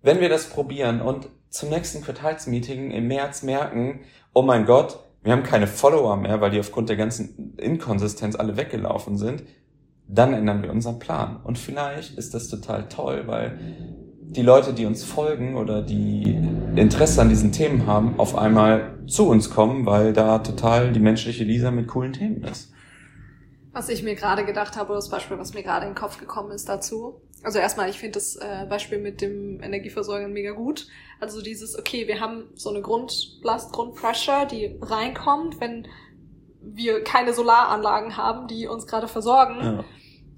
wenn 0.00 0.20
wir 0.20 0.30
das 0.30 0.48
probieren 0.48 1.02
und 1.02 1.28
zum 1.50 1.68
nächsten 1.68 2.00
Quartalsmeeting 2.00 2.90
im 2.90 3.06
März 3.06 3.42
merken, 3.42 4.00
oh 4.32 4.40
mein 4.40 4.64
Gott, 4.64 4.98
wir 5.22 5.32
haben 5.32 5.42
keine 5.42 5.66
Follower 5.66 6.16
mehr, 6.16 6.40
weil 6.40 6.52
die 6.52 6.60
aufgrund 6.60 6.88
der 6.88 6.96
ganzen 6.96 7.54
Inkonsistenz 7.58 8.34
alle 8.34 8.56
weggelaufen 8.56 9.18
sind, 9.18 9.42
dann 10.08 10.32
ändern 10.32 10.62
wir 10.62 10.70
unseren 10.70 10.98
Plan. 10.98 11.40
Und 11.42 11.58
vielleicht 11.58 12.16
ist 12.16 12.34
das 12.34 12.48
total 12.48 12.88
toll, 12.88 13.24
weil 13.26 13.58
die 14.20 14.42
Leute, 14.42 14.72
die 14.72 14.86
uns 14.86 15.04
folgen 15.04 15.56
oder 15.56 15.82
die 15.82 16.38
Interesse 16.74 17.20
an 17.20 17.28
diesen 17.28 17.52
Themen 17.52 17.86
haben, 17.86 18.18
auf 18.18 18.36
einmal 18.36 18.98
zu 19.06 19.28
uns 19.28 19.50
kommen, 19.50 19.86
weil 19.86 20.12
da 20.12 20.40
total 20.40 20.92
die 20.92 21.00
menschliche 21.00 21.44
Lisa 21.44 21.70
mit 21.70 21.88
coolen 21.88 22.12
Themen 22.12 22.42
ist. 22.42 22.72
Was 23.72 23.88
ich 23.88 24.02
mir 24.02 24.14
gerade 24.14 24.44
gedacht 24.44 24.76
habe, 24.76 24.94
das 24.94 25.10
Beispiel, 25.10 25.38
was 25.38 25.54
mir 25.54 25.62
gerade 25.62 25.86
in 25.86 25.92
den 25.92 25.98
Kopf 25.98 26.18
gekommen 26.18 26.50
ist 26.50 26.68
dazu. 26.68 27.20
Also 27.42 27.58
erstmal, 27.58 27.90
ich 27.90 27.98
finde 27.98 28.14
das 28.14 28.36
äh, 28.36 28.66
Beispiel 28.68 28.98
mit 28.98 29.20
dem 29.20 29.60
Energieversorger 29.62 30.28
mega 30.28 30.52
gut. 30.52 30.86
Also 31.20 31.42
dieses, 31.42 31.78
okay, 31.78 32.08
wir 32.08 32.18
haben 32.18 32.44
so 32.54 32.70
eine 32.70 32.80
Grundlast, 32.80 33.72
Grundpressure, 33.72 34.46
die 34.50 34.78
reinkommt, 34.80 35.60
wenn 35.60 35.86
wir 36.74 37.04
keine 37.04 37.32
Solaranlagen 37.32 38.16
haben, 38.16 38.46
die 38.48 38.66
uns 38.66 38.86
gerade 38.86 39.08
versorgen. 39.08 39.60
Ja. 39.60 39.84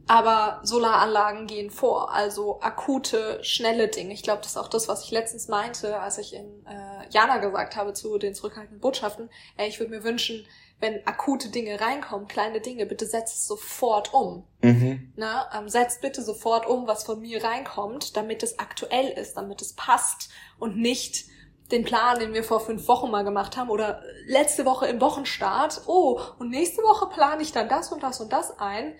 Aber 0.06 0.60
Solaranlagen 0.62 1.46
gehen 1.46 1.70
vor, 1.70 2.12
also 2.14 2.60
akute, 2.62 3.44
schnelle 3.44 3.88
Dinge. 3.88 4.14
Ich 4.14 4.22
glaube, 4.22 4.40
das 4.40 4.52
ist 4.52 4.56
auch 4.56 4.68
das, 4.68 4.88
was 4.88 5.04
ich 5.04 5.10
letztens 5.10 5.48
meinte, 5.48 6.00
als 6.00 6.16
ich 6.16 6.34
in 6.34 6.64
äh, 6.66 7.06
Jana 7.10 7.36
gesagt 7.36 7.76
habe 7.76 7.92
zu 7.92 8.16
den 8.16 8.34
zurückhaltenden 8.34 8.80
Botschaften. 8.80 9.28
Äh, 9.58 9.68
ich 9.68 9.78
würde 9.78 9.90
mir 9.90 10.04
wünschen, 10.04 10.46
wenn 10.80 11.06
akute 11.06 11.50
Dinge 11.50 11.78
reinkommen, 11.80 12.26
kleine 12.26 12.60
Dinge, 12.60 12.86
bitte 12.86 13.04
setzt 13.04 13.36
es 13.36 13.46
sofort 13.46 14.14
um. 14.14 14.44
Mhm. 14.62 15.12
Na, 15.16 15.50
ähm, 15.54 15.68
setzt 15.68 16.00
bitte 16.00 16.22
sofort 16.22 16.66
um, 16.66 16.86
was 16.86 17.04
von 17.04 17.20
mir 17.20 17.44
reinkommt, 17.44 18.16
damit 18.16 18.42
es 18.42 18.58
aktuell 18.58 19.08
ist, 19.08 19.36
damit 19.36 19.60
es 19.60 19.74
passt 19.74 20.30
und 20.58 20.76
nicht 20.76 21.26
den 21.70 21.84
Plan, 21.84 22.18
den 22.18 22.32
wir 22.32 22.44
vor 22.44 22.60
fünf 22.60 22.88
Wochen 22.88 23.10
mal 23.10 23.24
gemacht 23.24 23.56
haben 23.56 23.70
oder 23.70 24.02
letzte 24.26 24.64
Woche 24.64 24.86
im 24.86 25.00
Wochenstart. 25.00 25.82
Oh, 25.86 26.20
und 26.38 26.50
nächste 26.50 26.82
Woche 26.82 27.08
plane 27.08 27.42
ich 27.42 27.52
dann 27.52 27.68
das 27.68 27.92
und 27.92 28.02
das 28.02 28.20
und 28.20 28.32
das 28.32 28.58
ein. 28.58 28.94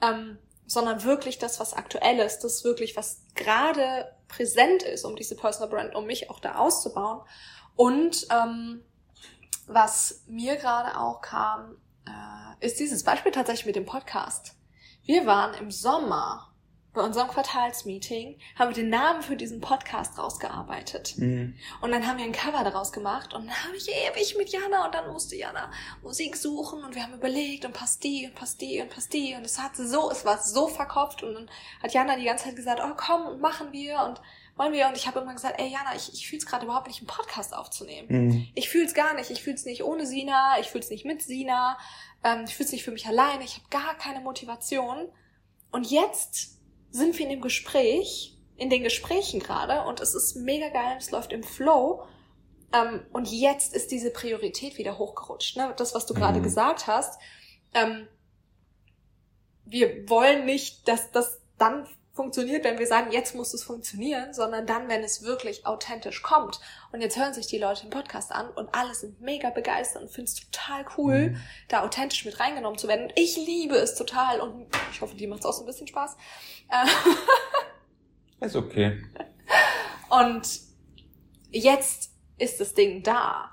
Ähm, 0.00 0.38
sondern 0.68 1.02
wirklich 1.02 1.38
das, 1.38 1.58
was 1.60 1.72
aktuell 1.72 2.18
ist, 2.18 2.40
das 2.40 2.62
wirklich, 2.62 2.94
was 2.94 3.22
gerade 3.34 4.14
präsent 4.28 4.82
ist, 4.82 5.04
um 5.04 5.16
diese 5.16 5.34
Personal 5.34 5.70
Brand, 5.70 5.94
um 5.94 6.04
mich 6.04 6.28
auch 6.28 6.40
da 6.40 6.56
auszubauen. 6.56 7.22
Und 7.74 8.26
ähm, 8.30 8.84
was 9.66 10.24
mir 10.26 10.56
gerade 10.56 10.98
auch 10.98 11.22
kam, 11.22 11.76
äh, 12.06 12.66
ist 12.66 12.78
dieses 12.78 13.02
Beispiel 13.02 13.32
tatsächlich 13.32 13.66
mit 13.66 13.76
dem 13.76 13.86
Podcast. 13.86 14.56
Wir 15.04 15.24
waren 15.26 15.54
im 15.54 15.70
Sommer 15.70 16.52
bei 16.94 17.02
unserem 17.02 17.28
Quartalsmeeting 17.28 18.38
haben 18.58 18.70
wir 18.70 18.74
den 18.74 18.88
Namen 18.88 19.22
für 19.22 19.36
diesen 19.36 19.60
Podcast 19.60 20.18
rausgearbeitet. 20.18 21.14
Mhm. 21.18 21.54
Und 21.80 21.92
dann 21.92 22.06
haben 22.06 22.18
wir 22.18 22.24
ein 22.24 22.32
Cover 22.32 22.64
daraus 22.64 22.92
gemacht 22.92 23.34
und 23.34 23.46
dann 23.46 23.64
habe 23.64 23.76
ich 23.76 23.88
ewig 23.88 24.36
mit 24.36 24.48
Jana 24.48 24.86
und 24.86 24.94
dann 24.94 25.12
musste 25.12 25.36
Jana 25.36 25.70
Musik 26.02 26.36
suchen 26.36 26.82
und 26.82 26.94
wir 26.94 27.02
haben 27.02 27.14
überlegt 27.14 27.64
und 27.64 27.72
passt 27.72 28.02
die 28.04 28.26
und 28.26 28.34
passt 28.34 28.60
die 28.60 28.80
und 28.80 28.90
passt 28.90 29.12
die 29.12 29.34
und 29.34 29.44
es 29.44 29.60
hat 29.60 29.76
so, 29.76 30.10
es 30.10 30.24
war 30.24 30.38
so 30.38 30.66
verkopft 30.66 31.22
und 31.22 31.34
dann 31.34 31.50
hat 31.82 31.92
Jana 31.92 32.16
die 32.16 32.24
ganze 32.24 32.46
Zeit 32.46 32.56
gesagt, 32.56 32.80
oh 32.82 32.94
komm 32.96 33.26
und 33.26 33.40
machen 33.40 33.72
wir 33.72 34.00
und 34.00 34.20
wollen 34.56 34.72
wir 34.72 34.88
und 34.88 34.96
ich 34.96 35.06
habe 35.06 35.20
immer 35.20 35.34
gesagt, 35.34 35.60
ey 35.60 35.68
Jana, 35.68 35.94
ich, 35.94 36.12
ich 36.12 36.26
fühle 36.26 36.38
es 36.38 36.46
gerade 36.46 36.64
überhaupt 36.64 36.88
nicht, 36.88 36.98
einen 36.98 37.06
Podcast 37.06 37.54
aufzunehmen. 37.54 38.08
Mhm. 38.08 38.48
Ich 38.54 38.68
fühle 38.68 38.86
es 38.86 38.94
gar 38.94 39.14
nicht, 39.14 39.30
ich 39.30 39.42
fühle 39.42 39.56
es 39.56 39.64
nicht 39.64 39.84
ohne 39.84 40.04
Sina, 40.04 40.58
ich 40.58 40.66
fühle 40.66 40.82
es 40.82 40.90
nicht 40.90 41.04
mit 41.04 41.22
Sina, 41.22 41.78
ähm, 42.24 42.44
ich 42.46 42.56
fühle 42.56 42.66
es 42.66 42.72
nicht 42.72 42.84
für 42.84 42.90
mich 42.90 43.06
alleine, 43.06 43.44
ich 43.44 43.54
habe 43.54 43.68
gar 43.70 43.94
keine 43.96 44.20
Motivation. 44.20 45.08
Und 45.70 45.90
jetzt 45.90 46.57
sind 46.90 47.18
wir 47.18 47.24
in 47.24 47.30
dem 47.30 47.40
Gespräch, 47.40 48.36
in 48.56 48.70
den 48.70 48.82
Gesprächen 48.82 49.40
gerade 49.40 49.82
und 49.88 50.00
es 50.00 50.14
ist 50.14 50.36
mega 50.36 50.68
geil, 50.68 50.96
es 50.98 51.10
läuft 51.10 51.32
im 51.32 51.42
Flow. 51.42 52.04
Ähm, 52.72 53.06
und 53.12 53.30
jetzt 53.30 53.74
ist 53.74 53.90
diese 53.90 54.10
Priorität 54.10 54.78
wieder 54.78 54.98
hochgerutscht. 54.98 55.56
Ne? 55.56 55.72
Das, 55.76 55.94
was 55.94 56.06
du 56.06 56.14
mhm. 56.14 56.18
gerade 56.18 56.40
gesagt 56.40 56.86
hast. 56.86 57.20
Ähm, 57.74 58.08
wir 59.64 60.08
wollen 60.08 60.46
nicht, 60.46 60.88
dass 60.88 61.10
das 61.12 61.40
dann 61.58 61.86
funktioniert, 62.18 62.64
wenn 62.64 62.80
wir 62.80 62.86
sagen, 62.88 63.12
jetzt 63.12 63.36
muss 63.36 63.54
es 63.54 63.62
funktionieren, 63.62 64.34
sondern 64.34 64.66
dann, 64.66 64.88
wenn 64.88 65.04
es 65.04 65.22
wirklich 65.22 65.66
authentisch 65.66 66.20
kommt. 66.20 66.58
Und 66.90 67.00
jetzt 67.00 67.16
hören 67.16 67.32
sich 67.32 67.46
die 67.46 67.58
Leute 67.58 67.82
den 67.82 67.90
Podcast 67.90 68.32
an 68.32 68.50
und 68.50 68.74
alle 68.74 68.92
sind 68.92 69.20
mega 69.20 69.50
begeistert 69.50 70.02
und 70.02 70.08
finden 70.10 70.28
es 70.28 70.34
total 70.34 70.84
cool, 70.96 71.30
mhm. 71.30 71.40
da 71.68 71.84
authentisch 71.84 72.24
mit 72.24 72.40
reingenommen 72.40 72.76
zu 72.76 72.88
werden. 72.88 73.04
Und 73.04 73.12
ich 73.14 73.36
liebe 73.36 73.76
es 73.76 73.94
total 73.94 74.40
und 74.40 74.66
ich 74.90 75.00
hoffe, 75.00 75.14
dir 75.14 75.28
macht 75.28 75.40
es 75.40 75.46
auch 75.46 75.52
so 75.52 75.62
ein 75.62 75.66
bisschen 75.66 75.86
Spaß. 75.86 76.16
ist 78.40 78.56
okay. 78.56 79.00
Und 80.10 80.60
jetzt 81.50 82.10
ist 82.36 82.58
das 82.60 82.74
Ding 82.74 83.04
da. 83.04 83.52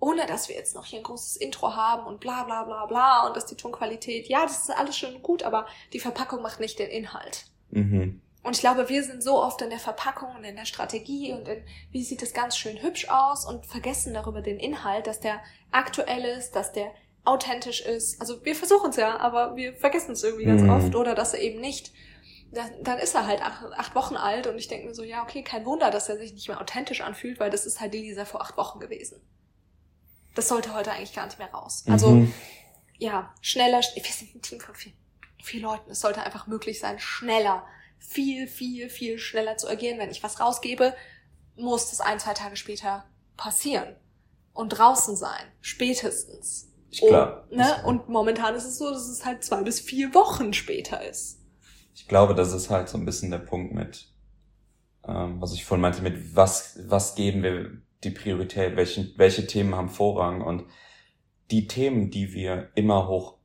Ohne 0.00 0.24
dass 0.24 0.48
wir 0.48 0.56
jetzt 0.56 0.74
noch 0.74 0.86
hier 0.86 1.00
ein 1.00 1.04
großes 1.04 1.36
Intro 1.36 1.76
haben 1.76 2.06
und 2.06 2.20
bla 2.20 2.44
bla 2.44 2.64
bla 2.64 2.86
bla 2.86 3.26
und 3.26 3.36
dass 3.36 3.44
die 3.44 3.54
Tonqualität, 3.54 4.28
ja, 4.28 4.44
das 4.44 4.62
ist 4.62 4.70
alles 4.70 4.96
schön 4.96 5.22
gut, 5.22 5.42
aber 5.42 5.66
die 5.92 6.00
Verpackung 6.00 6.40
macht 6.40 6.58
nicht 6.58 6.78
den 6.78 6.88
Inhalt. 6.88 7.51
Mhm. 7.72 8.20
Und 8.42 8.56
ich 8.56 8.60
glaube, 8.60 8.88
wir 8.88 9.04
sind 9.04 9.22
so 9.22 9.40
oft 9.40 9.62
in 9.62 9.70
der 9.70 9.78
Verpackung 9.78 10.34
und 10.34 10.44
in 10.44 10.56
der 10.56 10.64
Strategie 10.64 11.32
und 11.32 11.46
in, 11.46 11.62
wie 11.92 12.02
sieht 12.02 12.22
es 12.22 12.34
ganz 12.34 12.56
schön 12.56 12.82
hübsch 12.82 13.08
aus 13.08 13.44
und 13.46 13.66
vergessen 13.66 14.14
darüber 14.14 14.42
den 14.42 14.58
Inhalt, 14.58 15.06
dass 15.06 15.20
der 15.20 15.40
aktuell 15.70 16.24
ist, 16.24 16.52
dass 16.52 16.72
der 16.72 16.92
authentisch 17.24 17.80
ist. 17.80 18.20
Also 18.20 18.44
wir 18.44 18.56
versuchen 18.56 18.90
es 18.90 18.96
ja, 18.96 19.18
aber 19.20 19.54
wir 19.54 19.74
vergessen 19.74 20.12
es 20.12 20.24
irgendwie 20.24 20.46
ganz 20.46 20.62
mhm. 20.62 20.70
oft 20.70 20.94
oder 20.96 21.14
dass 21.14 21.34
er 21.34 21.40
eben 21.40 21.60
nicht. 21.60 21.92
Dann, 22.50 22.70
dann 22.82 22.98
ist 22.98 23.14
er 23.14 23.26
halt 23.26 23.40
acht, 23.40 23.64
acht 23.72 23.94
Wochen 23.94 24.16
alt 24.16 24.46
und 24.46 24.58
ich 24.58 24.68
denke 24.68 24.88
mir 24.88 24.94
so, 24.94 25.04
ja, 25.04 25.22
okay, 25.22 25.42
kein 25.42 25.64
Wunder, 25.64 25.90
dass 25.90 26.08
er 26.08 26.18
sich 26.18 26.34
nicht 26.34 26.48
mehr 26.48 26.60
authentisch 26.60 27.00
anfühlt, 27.00 27.40
weil 27.40 27.50
das 27.50 27.64
ist 27.64 27.80
halt 27.80 27.94
die 27.94 28.00
Lisa 28.00 28.24
vor 28.24 28.42
acht 28.42 28.56
Wochen 28.58 28.78
gewesen. 28.80 29.22
Das 30.34 30.48
sollte 30.48 30.74
heute 30.74 30.92
eigentlich 30.92 31.14
gar 31.14 31.26
nicht 31.26 31.38
mehr 31.38 31.50
raus. 31.50 31.84
Also, 31.88 32.10
mhm. 32.10 32.34
ja, 32.98 33.32
schneller, 33.40 33.80
wir 33.80 34.02
sind 34.02 34.34
ein 34.34 34.42
Team 34.42 34.60
von 34.60 34.74
vier 34.74 34.92
vier 35.42 35.62
Leuten. 35.62 35.90
Es 35.90 36.00
sollte 36.00 36.22
einfach 36.22 36.46
möglich 36.46 36.80
sein, 36.80 36.98
schneller, 36.98 37.64
viel, 37.98 38.46
viel, 38.46 38.88
viel 38.88 39.18
schneller 39.18 39.56
zu 39.56 39.68
agieren. 39.68 39.98
Wenn 39.98 40.10
ich 40.10 40.22
was 40.22 40.40
rausgebe, 40.40 40.94
muss 41.56 41.90
das 41.90 42.00
ein, 42.00 42.18
zwei 42.18 42.34
Tage 42.34 42.56
später 42.56 43.04
passieren 43.36 43.96
und 44.52 44.70
draußen 44.70 45.16
sein, 45.16 45.46
spätestens. 45.60 46.68
Ich 46.90 47.00
klar. 47.00 47.46
Und, 47.50 47.56
ne? 47.56 47.82
und 47.86 48.08
momentan 48.08 48.54
ist 48.54 48.64
es 48.64 48.78
so, 48.78 48.90
dass 48.90 49.08
es 49.08 49.24
halt 49.24 49.42
zwei 49.44 49.62
bis 49.62 49.80
vier 49.80 50.14
Wochen 50.14 50.52
später 50.52 51.02
ist. 51.02 51.40
Ich 51.94 52.06
glaube, 52.08 52.34
das 52.34 52.52
ist 52.52 52.70
halt 52.70 52.88
so 52.88 52.98
ein 52.98 53.04
bisschen 53.04 53.30
der 53.30 53.38
Punkt 53.38 53.72
mit, 53.72 54.08
ähm, 55.06 55.40
was 55.40 55.52
ich 55.52 55.64
vorhin 55.64 55.82
meinte, 55.82 56.02
mit 56.02 56.36
was, 56.36 56.78
was 56.86 57.14
geben 57.14 57.42
wir 57.42 57.70
die 58.04 58.10
Priorität, 58.10 58.76
welche, 58.76 59.12
welche 59.16 59.46
Themen 59.46 59.74
haben 59.74 59.88
Vorrang 59.88 60.42
und 60.42 60.64
die 61.50 61.66
Themen, 61.66 62.10
die 62.10 62.32
wir 62.32 62.70
immer 62.74 63.08
hoch 63.08 63.38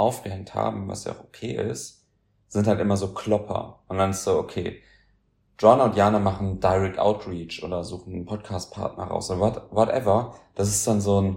aufgehängt 0.00 0.54
haben, 0.54 0.88
was 0.88 1.04
ja 1.04 1.12
auch 1.12 1.24
okay 1.24 1.54
ist, 1.54 2.06
sind 2.48 2.66
halt 2.66 2.80
immer 2.80 2.96
so 2.96 3.12
Klopper. 3.14 3.82
Und 3.86 3.98
dann 3.98 4.10
ist 4.10 4.24
so, 4.24 4.38
okay, 4.38 4.80
John 5.58 5.80
und 5.80 5.94
Jana 5.94 6.18
machen 6.18 6.58
Direct 6.58 6.98
Outreach 6.98 7.62
oder 7.62 7.84
suchen 7.84 8.14
einen 8.14 8.24
Podcast-Partner 8.24 9.04
raus 9.04 9.30
oder 9.30 9.40
what, 9.40 9.62
whatever. 9.70 10.34
Das 10.54 10.68
ist 10.68 10.86
dann 10.86 11.00
so 11.00 11.20
ein, 11.20 11.36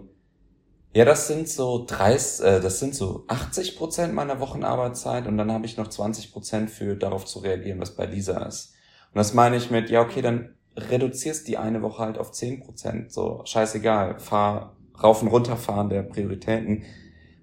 ja, 0.94 1.04
das 1.06 1.28
sind 1.28 1.50
so 1.50 1.86
30, 1.86 2.46
äh, 2.46 2.60
das 2.62 2.80
sind 2.80 2.96
so 2.96 3.26
80 3.28 3.78
Prozent 3.78 4.14
meiner 4.14 4.40
Wochenarbeitszeit 4.40 5.28
und 5.28 5.38
dann 5.38 5.52
habe 5.52 5.66
ich 5.66 5.78
noch 5.78 5.90
20 5.90 6.32
Prozent 6.32 6.70
für 6.70 6.96
darauf 6.96 7.26
zu 7.26 7.40
reagieren, 7.40 7.82
was 7.82 7.96
bei 7.96 8.06
Lisa 8.06 8.46
ist. 8.46 8.74
Und 9.14 9.18
das 9.18 9.34
meine 9.34 9.58
ich 9.58 9.70
mit, 9.72 9.90
ja, 9.90 10.02
okay, 10.02 10.22
dann 10.22 10.56
reduzierst 10.78 11.48
die 11.48 11.58
eine 11.58 11.82
Woche 11.82 12.02
halt 12.02 12.18
auf 12.18 12.32
10 12.32 12.62
Prozent. 12.62 13.12
So, 13.12 13.42
scheißegal, 13.44 14.20
fahr 14.20 14.78
rauf 15.04 15.22
und 15.22 15.28
runter 15.28 15.58
fahren 15.58 15.90
der 15.90 16.04
Prioritäten 16.04 16.84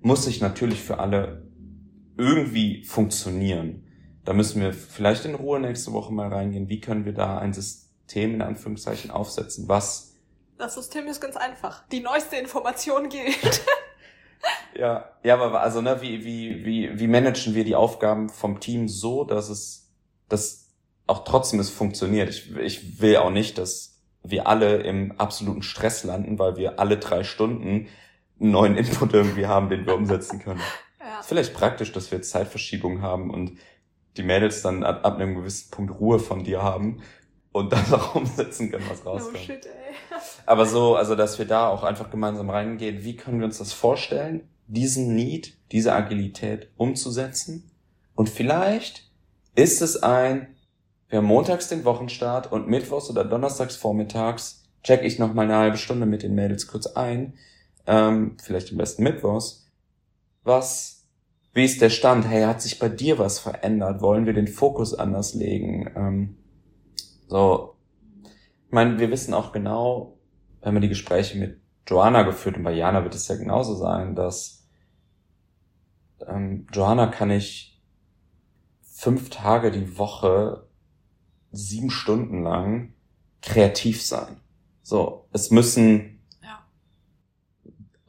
muss 0.01 0.25
sich 0.25 0.41
natürlich 0.41 0.81
für 0.81 0.99
alle 0.99 1.47
irgendwie 2.17 2.85
funktionieren. 2.85 3.87
Da 4.25 4.33
müssen 4.33 4.61
wir 4.61 4.73
vielleicht 4.73 5.25
in 5.25 5.35
Ruhe 5.35 5.61
nächste 5.61 5.93
Woche 5.93 6.13
mal 6.13 6.29
reingehen. 6.29 6.69
Wie 6.69 6.81
können 6.81 7.05
wir 7.05 7.15
da 7.15 7.39
ein 7.39 7.53
System 7.53 8.35
in 8.35 8.43
Anführungszeichen 8.43 9.11
aufsetzen, 9.11 9.69
was 9.69 10.15
Das 10.59 10.75
System 10.75 11.07
ist 11.07 11.21
ganz 11.21 11.37
einfach. 11.37 11.87
Die 11.89 12.01
neueste 12.01 12.37
Information 12.37 13.09
gilt. 13.09 13.63
Ja, 14.75 15.11
ja, 15.23 15.35
aber 15.35 15.61
also 15.61 15.83
ne, 15.83 16.01
wie 16.01 16.25
wie 16.25 16.65
wie 16.65 16.99
wie 16.99 17.07
managen 17.09 17.55
wir 17.55 17.65
die 17.65 17.75
Aufgaben 17.75 18.29
vom 18.29 18.61
Team 18.61 18.89
so, 18.89 19.25
dass 19.25 19.51
es 19.51 19.91
dass 20.29 20.69
auch 21.07 21.25
trotzdem 21.25 21.61
es 21.61 21.69
funktioniert. 21.69 22.31
Ich 22.31 22.57
ich 22.57 23.01
will 23.01 23.17
auch 23.17 23.31
nicht, 23.31 23.59
dass 23.59 24.01
wir 24.23 24.47
alle 24.47 24.79
im 24.79 25.13
absoluten 25.19 25.63
Stress 25.63 26.05
landen, 26.05 26.39
weil 26.39 26.57
wir 26.57 26.79
alle 26.79 26.99
drei 26.99 27.25
Stunden 27.25 27.89
einen 28.41 28.51
neuen 28.51 28.77
Input 28.77 29.13
irgendwie 29.13 29.47
haben, 29.47 29.69
den 29.69 29.87
wir 29.87 29.95
umsetzen 29.95 30.39
können. 30.39 30.61
Ja. 31.03 31.21
Ist 31.21 31.29
vielleicht 31.29 31.55
praktisch, 31.55 31.93
dass 31.93 32.11
wir 32.11 32.19
jetzt 32.19 32.31
Zeitverschiebung 32.31 33.01
haben 33.01 33.31
und 33.31 33.53
die 34.19 34.23
Mädels 34.23 34.61
dann 34.61 34.85
ab, 34.85 35.01
ab 35.03 35.15
einem 35.15 35.35
gewissen 35.35 35.71
Punkt 35.71 35.99
Ruhe 35.99 36.19
von 36.19 36.45
dir 36.45 36.63
haben 36.63 37.01
und 37.53 37.73
dann 37.73 37.93
auch 37.95 38.15
umsetzen 38.17 38.71
können, 38.71 38.85
was 38.89 39.03
No 39.03 39.13
rauskommt. 39.13 39.39
shit, 39.39 39.65
ey. 39.65 39.95
Aber 40.47 40.67
so, 40.67 40.97
also 40.97 41.15
dass 41.17 41.39
wir 41.39 41.47
da 41.47 41.69
auch 41.69 41.85
einfach 41.85 42.11
gemeinsam 42.11 42.51
reingehen, 42.51 43.03
wie 43.03 43.17
können 43.17 43.39
wir 43.39 43.47
uns 43.47 43.57
das 43.57 43.73
vorstellen, 43.73 44.47
diesen 44.67 45.15
Need, 45.15 45.57
diese 45.73 45.95
Agilität 45.95 46.69
umzusetzen? 46.77 47.71
Und 48.15 48.29
vielleicht 48.29 49.11
ist 49.55 49.81
es 49.81 50.03
ein, 50.03 50.55
wir 51.09 51.19
haben 51.19 51.27
montags 51.27 51.69
den 51.69 51.87
Wochenstart 51.87 52.53
und 52.53 52.69
mittwochs 52.69 53.09
oder 53.09 53.25
donnerstags 53.25 53.77
vormittags 53.77 54.61
check 54.83 55.03
ich 55.03 55.19
noch 55.19 55.35
mal 55.35 55.43
eine 55.43 55.57
halbe 55.57 55.77
Stunde 55.77 56.07
mit 56.07 56.23
den 56.23 56.35
Mädels 56.35 56.67
kurz 56.67 56.87
ein, 56.87 57.35
ähm, 57.91 58.37
vielleicht 58.41 58.71
am 58.71 58.79
besten 58.79 59.03
mittwochs. 59.03 59.67
Was, 60.45 61.09
wie 61.53 61.65
ist 61.65 61.83
der 61.83 61.91
Stand? 61.91 62.27
Hey, 62.27 62.45
hat 62.45 62.63
sich 62.63 62.79
bei 62.79 62.89
dir 62.89 63.19
was 63.19 63.41
verändert? 63.41 64.01
Wollen 64.01 64.27
wir 64.27 64.33
den 64.33 64.47
Fokus 64.47 64.95
anders 64.95 65.35
legen? 65.35 65.91
Ähm, 65.97 66.37
so, 67.27 67.75
ich 68.67 68.73
meine, 68.73 69.01
wir 69.01 69.11
wissen 69.11 69.35
auch 69.35 69.51
genau, 69.51 70.19
wenn 70.63 70.75
wir 70.75 70.81
die 70.81 70.89
Gespräche 70.89 71.37
mit 71.37 71.61
Joanna 71.87 72.23
geführt 72.23 72.57
und 72.57 72.63
bei 72.63 72.73
Jana 72.73 73.03
wird 73.03 73.17
es 73.17 73.27
ja 73.27 73.35
genauso 73.35 73.75
sein, 73.75 74.15
dass 74.15 74.69
ähm, 76.29 76.69
Joanna 76.73 77.09
kann 77.09 77.31
ich 77.31 77.83
fünf 78.83 79.31
Tage 79.31 79.73
die 79.73 79.99
Woche 79.99 80.69
sieben 81.51 81.91
Stunden 81.91 82.45
lang 82.45 82.95
kreativ 83.43 84.01
sein. 84.01 84.37
So, 84.83 85.27
es 85.33 85.51
müssen. 85.51 86.20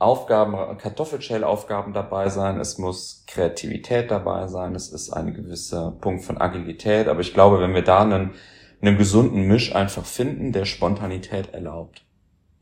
Aufgaben, 0.02 0.78
Kartoffelschälaufgaben 0.78 1.94
dabei 1.94 2.30
sein, 2.30 2.60
es 2.60 2.78
muss 2.78 3.24
Kreativität 3.28 4.10
dabei 4.10 4.48
sein, 4.48 4.74
es 4.74 4.92
ist 4.92 5.12
ein 5.12 5.34
gewisser 5.34 5.92
Punkt 5.92 6.24
von 6.24 6.40
Agilität, 6.40 7.08
aber 7.08 7.20
ich 7.20 7.34
glaube, 7.34 7.60
wenn 7.60 7.76
wir 7.76 7.84
da 7.84 8.02
einen, 8.02 8.34
einen 8.82 8.98
gesunden 8.98 9.44
Misch 9.44 9.76
einfach 9.76 10.06
finden, 10.06 10.54
der 10.54 10.66
Spontanität 10.66 11.54
erlaubt, 11.54 12.04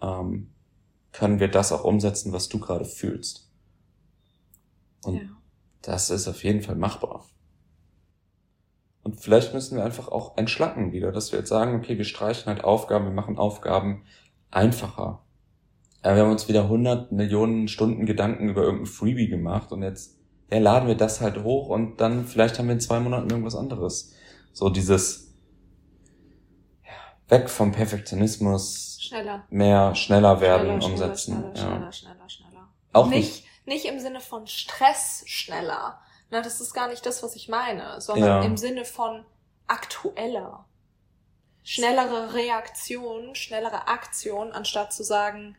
ähm, 0.02 0.54
können 1.12 1.40
wir 1.40 1.48
das 1.48 1.72
auch 1.72 1.86
umsetzen, 1.86 2.34
was 2.34 2.50
du 2.50 2.60
gerade 2.60 2.86
fühlst. 2.86 3.50
Und 5.04 5.16
Ja. 5.16 5.22
das 5.82 6.10
ist 6.10 6.28
auf 6.28 6.44
jeden 6.44 6.62
Fall 6.62 6.76
machbar. 6.76 7.26
Und 9.02 9.22
vielleicht 9.22 9.54
müssen 9.54 9.78
wir 9.78 9.86
einfach 9.86 10.10
auch 10.10 10.38
entschlacken 10.38 10.92
wieder, 10.92 11.12
dass 11.14 11.32
wir 11.32 11.40
jetzt 11.40 11.50
sagen, 11.50 11.76
okay, 11.76 11.98
wir 11.98 12.06
streichen 12.06 12.48
halt 12.48 12.64
Aufgaben, 12.66 13.06
wir 13.06 13.14
machen 13.14 13.38
Aufgaben 13.38 14.04
einfacher. 14.52 15.24
Ja, 16.04 16.16
wir 16.16 16.24
haben 16.24 16.32
uns 16.32 16.48
wieder 16.48 16.64
100 16.64 17.12
Millionen 17.12 17.68
Stunden 17.68 18.06
Gedanken 18.06 18.50
über 18.50 18.64
irgendein 18.64 18.86
Freebie 18.86 19.28
gemacht 19.28 19.72
und 19.72 19.84
jetzt 19.84 20.18
ja, 20.52 20.60
laden 20.60 20.88
wir 20.88 20.96
das 20.96 21.22
halt 21.22 21.44
hoch 21.44 21.68
und 21.70 21.98
dann 22.02 22.26
vielleicht 22.26 22.58
haben 22.58 22.68
wir 22.68 22.74
in 22.74 22.80
zwei 22.80 23.00
Monaten 23.00 23.30
irgendwas 23.30 23.56
anderes. 23.56 24.14
So 24.54 24.70
dieses 24.70 25.34
ja, 26.84 26.92
weg 27.28 27.50
vom 27.50 27.72
Perfektionismus, 27.72 28.98
Schneller. 29.02 29.46
mehr 29.50 29.94
schneller 29.96 30.40
werden, 30.42 30.82
schneller, 30.82 30.86
umsetzen. 30.86 31.34
Schneller, 31.34 31.56
ja. 31.56 31.62
schneller, 31.62 31.92
schneller, 31.92 32.30
schneller. 32.30 32.68
Auch 32.94 33.08
nicht, 33.08 33.46
nicht 33.66 33.86
im 33.86 34.00
Sinne 34.00 34.22
von 34.22 34.48
Stress 34.48 35.24
schneller. 35.28 36.00
Na, 36.32 36.42
das 36.42 36.62
ist 36.62 36.74
gar 36.74 36.88
nicht 36.88 37.06
das, 37.06 37.24
was 37.24 37.36
ich 37.36 37.50
meine, 37.50 38.00
sondern 38.02 38.30
Ja. 38.30 38.42
im 38.44 38.56
Sinne 38.56 38.86
von 38.86 39.26
aktueller. 39.68 40.66
Schnellere 41.64 42.34
Reaktion, 42.34 43.36
schnellere 43.36 43.88
Aktion, 43.88 44.52
anstatt 44.52 44.94
zu 44.94 45.04
sagen, 45.04 45.56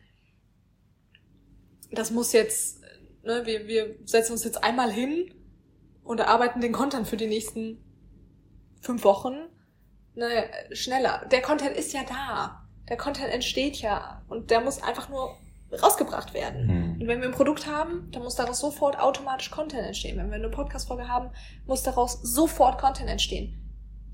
das 1.92 2.10
muss 2.10 2.32
jetzt, 2.32 2.80
ne, 3.22 3.42
wir, 3.44 3.66
wir 3.66 3.96
setzen 4.04 4.32
uns 4.32 4.44
jetzt 4.44 4.62
einmal 4.62 4.90
hin 4.90 5.34
und 6.04 6.20
erarbeiten 6.20 6.60
den 6.60 6.72
Content 6.72 7.06
für 7.06 7.16
die 7.16 7.26
nächsten 7.26 7.84
fünf 8.80 9.04
Wochen. 9.04 9.34
Ne, 10.14 10.50
schneller. 10.72 11.26
Der 11.30 11.42
Content 11.42 11.76
ist 11.76 11.92
ja 11.92 12.02
da. 12.08 12.66
Der 12.88 12.96
Content 12.96 13.32
entsteht 13.32 13.76
ja 13.76 14.24
und 14.28 14.50
der 14.50 14.60
muss 14.60 14.82
einfach 14.82 15.08
nur 15.08 15.36
rausgebracht 15.80 16.34
werden. 16.34 16.68
Hm. 16.68 17.00
Und 17.00 17.06
wenn 17.06 17.20
wir 17.20 17.28
ein 17.28 17.34
Produkt 17.34 17.66
haben, 17.66 18.10
dann 18.10 18.22
muss 18.22 18.34
daraus 18.34 18.58
sofort 18.58 18.98
automatisch 18.98 19.50
Content 19.50 19.86
entstehen. 19.86 20.18
Wenn 20.18 20.28
wir 20.28 20.36
eine 20.36 20.48
Podcast-Folge 20.48 21.06
haben, 21.06 21.30
muss 21.66 21.82
daraus 21.82 22.20
sofort 22.22 22.80
Content 22.80 23.08
entstehen. 23.08 23.56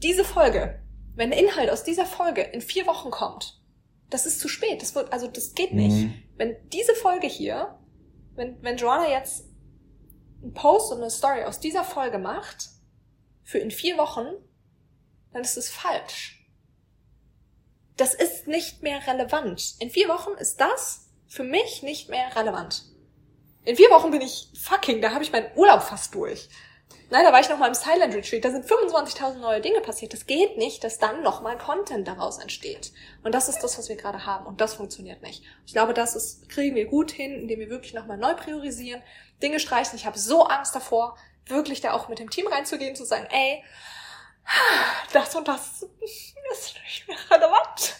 Diese 0.02 0.24
Folge, 0.24 0.80
wenn 1.14 1.30
der 1.30 1.42
Inhalt 1.42 1.70
aus 1.70 1.82
dieser 1.82 2.04
Folge 2.04 2.42
in 2.42 2.60
vier 2.60 2.86
Wochen 2.86 3.10
kommt, 3.10 3.58
das 4.10 4.26
ist 4.26 4.40
zu 4.40 4.48
spät. 4.48 4.82
Das 4.82 4.94
wird, 4.94 5.12
also 5.12 5.26
das 5.26 5.54
geht 5.54 5.72
nicht. 5.72 6.06
Mhm. 6.06 6.14
Wenn 6.36 6.56
diese 6.70 6.94
Folge 6.94 7.26
hier, 7.26 7.78
wenn, 8.34 8.62
wenn 8.62 8.76
Joanna 8.76 9.08
jetzt 9.08 9.46
einen 10.42 10.52
Post 10.52 10.92
und 10.92 10.98
eine 10.98 11.10
Story 11.10 11.44
aus 11.44 11.60
dieser 11.60 11.84
Folge 11.84 12.18
macht, 12.18 12.68
für 13.42 13.58
in 13.58 13.70
vier 13.70 13.96
Wochen, 13.96 14.26
dann 15.32 15.42
ist 15.42 15.56
es 15.56 15.70
falsch. 15.70 16.44
Das 17.96 18.12
ist 18.12 18.46
nicht 18.46 18.82
mehr 18.82 19.06
relevant. 19.06 19.76
In 19.78 19.90
vier 19.90 20.08
Wochen 20.08 20.32
ist 20.38 20.60
das 20.60 21.08
für 21.28 21.44
mich 21.44 21.82
nicht 21.82 22.08
mehr 22.08 22.34
relevant. 22.36 22.84
In 23.64 23.76
vier 23.76 23.88
Wochen 23.90 24.10
bin 24.10 24.20
ich 24.20 24.50
fucking, 24.60 25.00
da 25.00 25.12
habe 25.12 25.24
ich 25.24 25.32
meinen 25.32 25.50
Urlaub 25.56 25.82
fast 25.82 26.14
durch. 26.14 26.48
Nein, 27.08 27.24
da 27.24 27.32
war 27.32 27.40
ich 27.40 27.48
noch 27.48 27.58
mal 27.58 27.68
im 27.68 27.74
Silent 27.74 28.14
Retreat. 28.14 28.44
Da 28.44 28.50
sind 28.50 28.66
25.000 28.66 29.38
neue 29.38 29.60
Dinge 29.60 29.80
passiert. 29.80 30.12
Das 30.12 30.26
geht 30.26 30.56
nicht, 30.56 30.82
dass 30.82 30.98
dann 30.98 31.22
noch 31.22 31.40
mal 31.40 31.56
Content 31.56 32.08
daraus 32.08 32.38
entsteht. 32.38 32.92
Und 33.22 33.32
das 33.32 33.48
ist 33.48 33.60
das, 33.60 33.78
was 33.78 33.88
wir 33.88 33.94
gerade 33.94 34.26
haben. 34.26 34.44
Und 34.44 34.60
das 34.60 34.74
funktioniert 34.74 35.22
nicht. 35.22 35.44
Ich 35.66 35.72
glaube, 35.72 35.94
das 35.94 36.16
ist, 36.16 36.48
kriegen 36.48 36.74
wir 36.74 36.86
gut 36.86 37.12
hin, 37.12 37.32
indem 37.32 37.60
wir 37.60 37.70
wirklich 37.70 37.94
noch 37.94 38.06
mal 38.06 38.16
neu 38.16 38.34
priorisieren, 38.34 39.02
Dinge 39.40 39.60
streichen. 39.60 39.96
Ich 39.96 40.04
habe 40.04 40.18
so 40.18 40.44
Angst 40.44 40.74
davor, 40.74 41.16
wirklich 41.46 41.80
da 41.80 41.92
auch 41.92 42.08
mit 42.08 42.18
dem 42.18 42.28
Team 42.28 42.48
reinzugehen, 42.48 42.96
zu 42.96 43.04
sagen, 43.04 43.28
ey, 43.30 43.62
das 45.12 45.34
und 45.36 45.46
das 45.46 45.82
ist 46.00 46.34
nicht 46.84 47.08
mehr 47.08 47.18
relevant. 47.30 47.94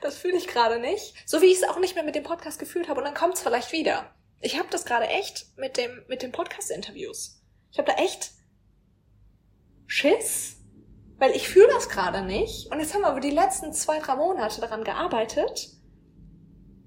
Das 0.00 0.18
fühle 0.18 0.36
ich 0.36 0.48
gerade 0.48 0.80
nicht. 0.80 1.14
So 1.26 1.42
wie 1.42 1.46
ich 1.46 1.58
es 1.58 1.68
auch 1.68 1.78
nicht 1.78 1.94
mehr 1.94 2.04
mit 2.04 2.16
dem 2.16 2.24
Podcast 2.24 2.58
gefühlt 2.58 2.88
habe. 2.88 3.00
Und 3.00 3.04
dann 3.04 3.14
kommt 3.14 3.34
es 3.34 3.42
vielleicht 3.42 3.70
wieder. 3.70 4.12
Ich 4.40 4.58
habe 4.58 4.68
das 4.70 4.84
gerade 4.84 5.06
echt 5.06 5.46
mit 5.56 5.76
dem 5.76 6.04
mit 6.08 6.22
den 6.22 6.32
Podcast-Interviews. 6.32 7.37
Ich 7.70 7.78
habe 7.78 7.90
da 7.90 7.98
echt 8.02 8.32
Schiss, 9.86 10.56
weil 11.18 11.32
ich 11.32 11.48
fühle 11.48 11.68
das 11.68 11.88
gerade 11.88 12.22
nicht. 12.22 12.70
Und 12.70 12.80
jetzt 12.80 12.94
haben 12.94 13.02
wir 13.02 13.08
aber 13.08 13.20
die 13.20 13.30
letzten 13.30 13.72
zwei, 13.72 13.98
drei 13.98 14.16
Monate 14.16 14.60
daran 14.60 14.84
gearbeitet, 14.84 15.70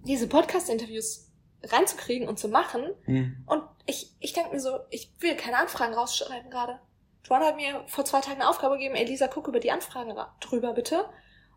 diese 0.06 0.28
Podcast-Interviews 0.28 1.32
reinzukriegen 1.64 2.28
und 2.28 2.40
zu 2.40 2.48
machen. 2.48 2.84
Hm. 3.06 3.44
Und 3.46 3.64
ich, 3.86 4.16
ich 4.20 4.34
denke 4.34 4.52
mir 4.52 4.60
so, 4.60 4.80
ich 4.90 5.14
will 5.20 5.36
keine 5.36 5.58
Anfragen 5.58 5.94
rausschreiben 5.94 6.50
gerade. 6.50 6.80
Joanna 7.24 7.48
hat 7.48 7.56
mir 7.56 7.84
vor 7.88 8.04
zwei 8.06 8.22
Tagen 8.22 8.42
eine 8.42 8.50
Aufgabe 8.50 8.76
gegeben, 8.78 8.96
Elisa, 8.96 9.28
guck 9.28 9.48
über 9.48 9.60
die 9.60 9.72
Anfragen 9.72 10.12
ra- 10.12 10.36
drüber, 10.40 10.74
bitte. 10.74 11.06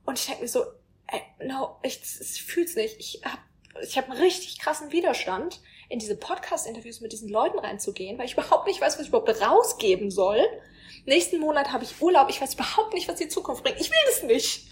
Und 0.05 0.19
ich 0.19 0.27
denke 0.27 0.43
mir 0.43 0.49
so, 0.49 0.63
ey, 1.07 1.23
no, 1.47 1.79
ich, 1.83 2.03
ich 2.21 2.43
fühl's 2.43 2.77
nicht. 2.77 2.97
Ich 2.99 3.23
hab, 3.25 3.39
ich 3.83 3.97
hab 3.97 4.11
einen 4.11 4.21
richtig 4.21 4.59
krassen 4.59 4.93
Widerstand, 4.93 5.63
in 5.89 5.99
diese 5.99 6.17
Podcast-Interviews 6.17 7.01
mit 7.01 7.13
diesen 7.13 7.29
Leuten 7.29 7.59
reinzugehen, 7.59 8.19
weil 8.19 8.27
ich 8.27 8.33
überhaupt 8.37 8.67
nicht 8.67 8.81
weiß, 8.81 8.95
was 8.95 9.03
ich 9.03 9.09
überhaupt 9.09 9.41
rausgeben 9.41 10.11
soll. 10.11 10.39
Nächsten 11.07 11.39
Monat 11.39 11.73
habe 11.73 11.85
ich 11.85 12.01
Urlaub, 12.01 12.29
ich 12.31 12.41
weiß 12.41 12.55
überhaupt 12.55 12.95
nicht, 12.95 13.09
was 13.09 13.17
die 13.17 13.29
Zukunft 13.29 13.63
bringt. 13.63 13.81
Ich 13.81 13.91
will 13.91 13.99
das 14.07 14.23
nicht. 14.23 14.69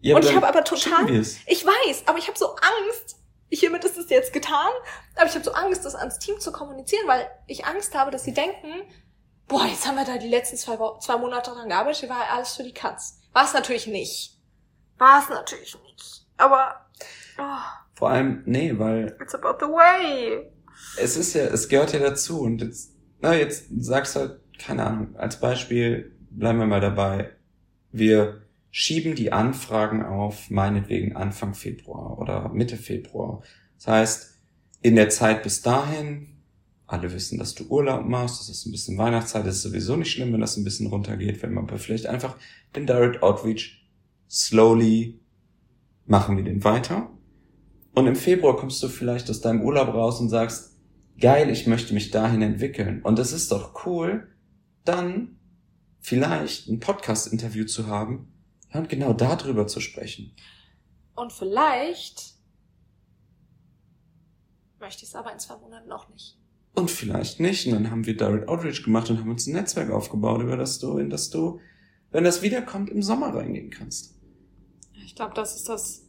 Ja, 0.00 0.16
Und 0.16 0.24
ich 0.24 0.34
habe 0.34 0.46
aber 0.46 0.64
total-. 0.64 1.10
Ich 1.10 1.64
weiß, 1.66 2.04
aber 2.06 2.18
ich 2.18 2.28
habe 2.28 2.38
so 2.38 2.48
Angst. 2.54 3.16
Hiermit 3.50 3.84
ist 3.84 3.96
es 3.96 4.10
jetzt 4.10 4.32
getan, 4.32 4.72
aber 5.14 5.26
ich 5.26 5.34
habe 5.34 5.44
so 5.44 5.52
Angst, 5.52 5.84
das 5.84 5.94
ans 5.94 6.18
Team 6.18 6.40
zu 6.40 6.50
kommunizieren, 6.50 7.06
weil 7.06 7.30
ich 7.46 7.64
Angst 7.66 7.94
habe, 7.94 8.10
dass 8.10 8.24
sie 8.24 8.34
denken, 8.34 8.82
boah, 9.46 9.64
jetzt 9.66 9.86
haben 9.86 9.96
wir 9.96 10.04
da 10.04 10.18
die 10.18 10.28
letzten 10.28 10.56
zwei, 10.56 10.78
Wo 10.78 10.98
zwei 10.98 11.16
Monate 11.18 11.52
dran 11.52 11.68
gearbeitet, 11.68 12.00
hier 12.00 12.08
war 12.08 12.28
alles 12.30 12.54
für 12.56 12.64
die 12.64 12.74
Katz. 12.74 13.20
War 13.32 13.44
es 13.44 13.52
natürlich 13.52 13.86
nicht. 13.86 14.38
War 14.98 15.22
es 15.22 15.28
natürlich 15.28 15.76
nicht. 15.82 16.26
Aber 16.36 16.86
oh, 17.38 17.83
Vor 17.94 18.10
allem, 18.10 18.42
nee, 18.44 18.72
weil 18.76 19.16
it's 19.20 19.34
about 19.34 19.58
the 19.60 19.70
way. 19.70 20.50
es 21.00 21.16
ist 21.16 21.34
ja, 21.34 21.44
es 21.44 21.68
gehört 21.68 21.92
ja 21.92 22.00
dazu 22.00 22.40
und 22.40 22.60
jetzt, 22.60 22.94
na, 23.20 23.34
jetzt 23.34 23.66
sagst 23.78 24.16
du 24.16 24.20
halt, 24.20 24.40
keine 24.58 24.84
Ahnung, 24.84 25.16
als 25.16 25.40
Beispiel 25.40 26.16
bleiben 26.30 26.58
wir 26.58 26.66
mal 26.66 26.80
dabei. 26.80 27.30
Wir 27.92 28.42
schieben 28.70 29.14
die 29.14 29.32
Anfragen 29.32 30.04
auf 30.04 30.50
meinetwegen 30.50 31.14
Anfang 31.14 31.54
Februar 31.54 32.18
oder 32.18 32.48
Mitte 32.48 32.76
Februar. 32.76 33.42
Das 33.76 33.86
heißt, 33.86 34.40
in 34.82 34.96
der 34.96 35.08
Zeit 35.10 35.44
bis 35.44 35.62
dahin, 35.62 36.34
alle 36.86 37.12
wissen, 37.12 37.38
dass 37.38 37.54
du 37.54 37.64
Urlaub 37.68 38.04
machst, 38.04 38.40
das 38.40 38.48
ist 38.48 38.66
ein 38.66 38.72
bisschen 38.72 38.98
Weihnachtszeit, 38.98 39.46
das 39.46 39.56
ist 39.56 39.62
sowieso 39.62 39.96
nicht 39.96 40.10
schlimm, 40.10 40.32
wenn 40.32 40.40
das 40.40 40.56
ein 40.56 40.64
bisschen 40.64 40.88
runtergeht, 40.88 41.42
wenn 41.42 41.54
man 41.54 41.68
vielleicht 41.78 42.06
einfach 42.06 42.36
den 42.74 42.86
Direct 42.86 43.22
Outreach 43.22 43.88
slowly 44.28 45.20
machen 46.06 46.36
wir 46.36 46.44
den 46.44 46.64
weiter. 46.64 47.10
Und 47.94 48.06
im 48.06 48.16
Februar 48.16 48.56
kommst 48.56 48.82
du 48.82 48.88
vielleicht 48.88 49.30
aus 49.30 49.40
deinem 49.40 49.62
Urlaub 49.62 49.88
raus 49.88 50.20
und 50.20 50.28
sagst, 50.28 50.76
geil, 51.18 51.48
ich 51.50 51.66
möchte 51.66 51.94
mich 51.94 52.10
dahin 52.10 52.42
entwickeln. 52.42 53.02
Und 53.02 53.18
es 53.18 53.32
ist 53.32 53.52
doch 53.52 53.86
cool, 53.86 54.28
dann 54.84 55.38
vielleicht 56.00 56.68
ein 56.68 56.80
Podcast-Interview 56.80 57.64
zu 57.64 57.86
haben 57.86 58.32
ja, 58.72 58.80
und 58.80 58.88
genau 58.88 59.12
darüber 59.12 59.66
zu 59.66 59.80
sprechen. 59.80 60.34
Und 61.14 61.32
vielleicht 61.32 62.34
möchte 64.80 65.04
ich 65.04 65.08
es 65.08 65.14
aber 65.14 65.32
in 65.32 65.38
zwei 65.38 65.56
Monaten 65.56 65.88
noch 65.88 66.08
nicht. 66.10 66.36
Und 66.74 66.90
vielleicht 66.90 67.38
nicht. 67.38 67.66
Und 67.66 67.72
dann 67.74 67.90
haben 67.90 68.04
wir 68.04 68.16
Direct 68.16 68.48
Outreach 68.48 68.82
gemacht 68.82 69.08
und 69.08 69.20
haben 69.20 69.30
uns 69.30 69.46
ein 69.46 69.54
Netzwerk 69.54 69.90
aufgebaut, 69.90 70.42
über 70.42 70.56
das 70.56 70.78
du, 70.80 70.98
in 70.98 71.08
das 71.08 71.30
du, 71.30 71.60
wenn 72.10 72.24
das 72.24 72.42
wiederkommt, 72.42 72.90
im 72.90 73.02
Sommer 73.02 73.34
reingehen 73.34 73.70
kannst. 73.70 74.14
Ich 75.04 75.14
glaube, 75.14 75.34
das 75.34 75.54
ist 75.54 75.68
das, 75.68 76.03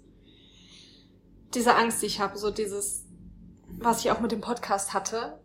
diese 1.53 1.75
Angst, 1.75 2.01
die 2.01 2.07
ich 2.07 2.19
habe, 2.19 2.37
so 2.37 2.51
dieses, 2.51 3.05
was 3.79 4.03
ich 4.03 4.11
auch 4.11 4.19
mit 4.19 4.31
dem 4.31 4.41
Podcast 4.41 4.93
hatte, 4.93 5.39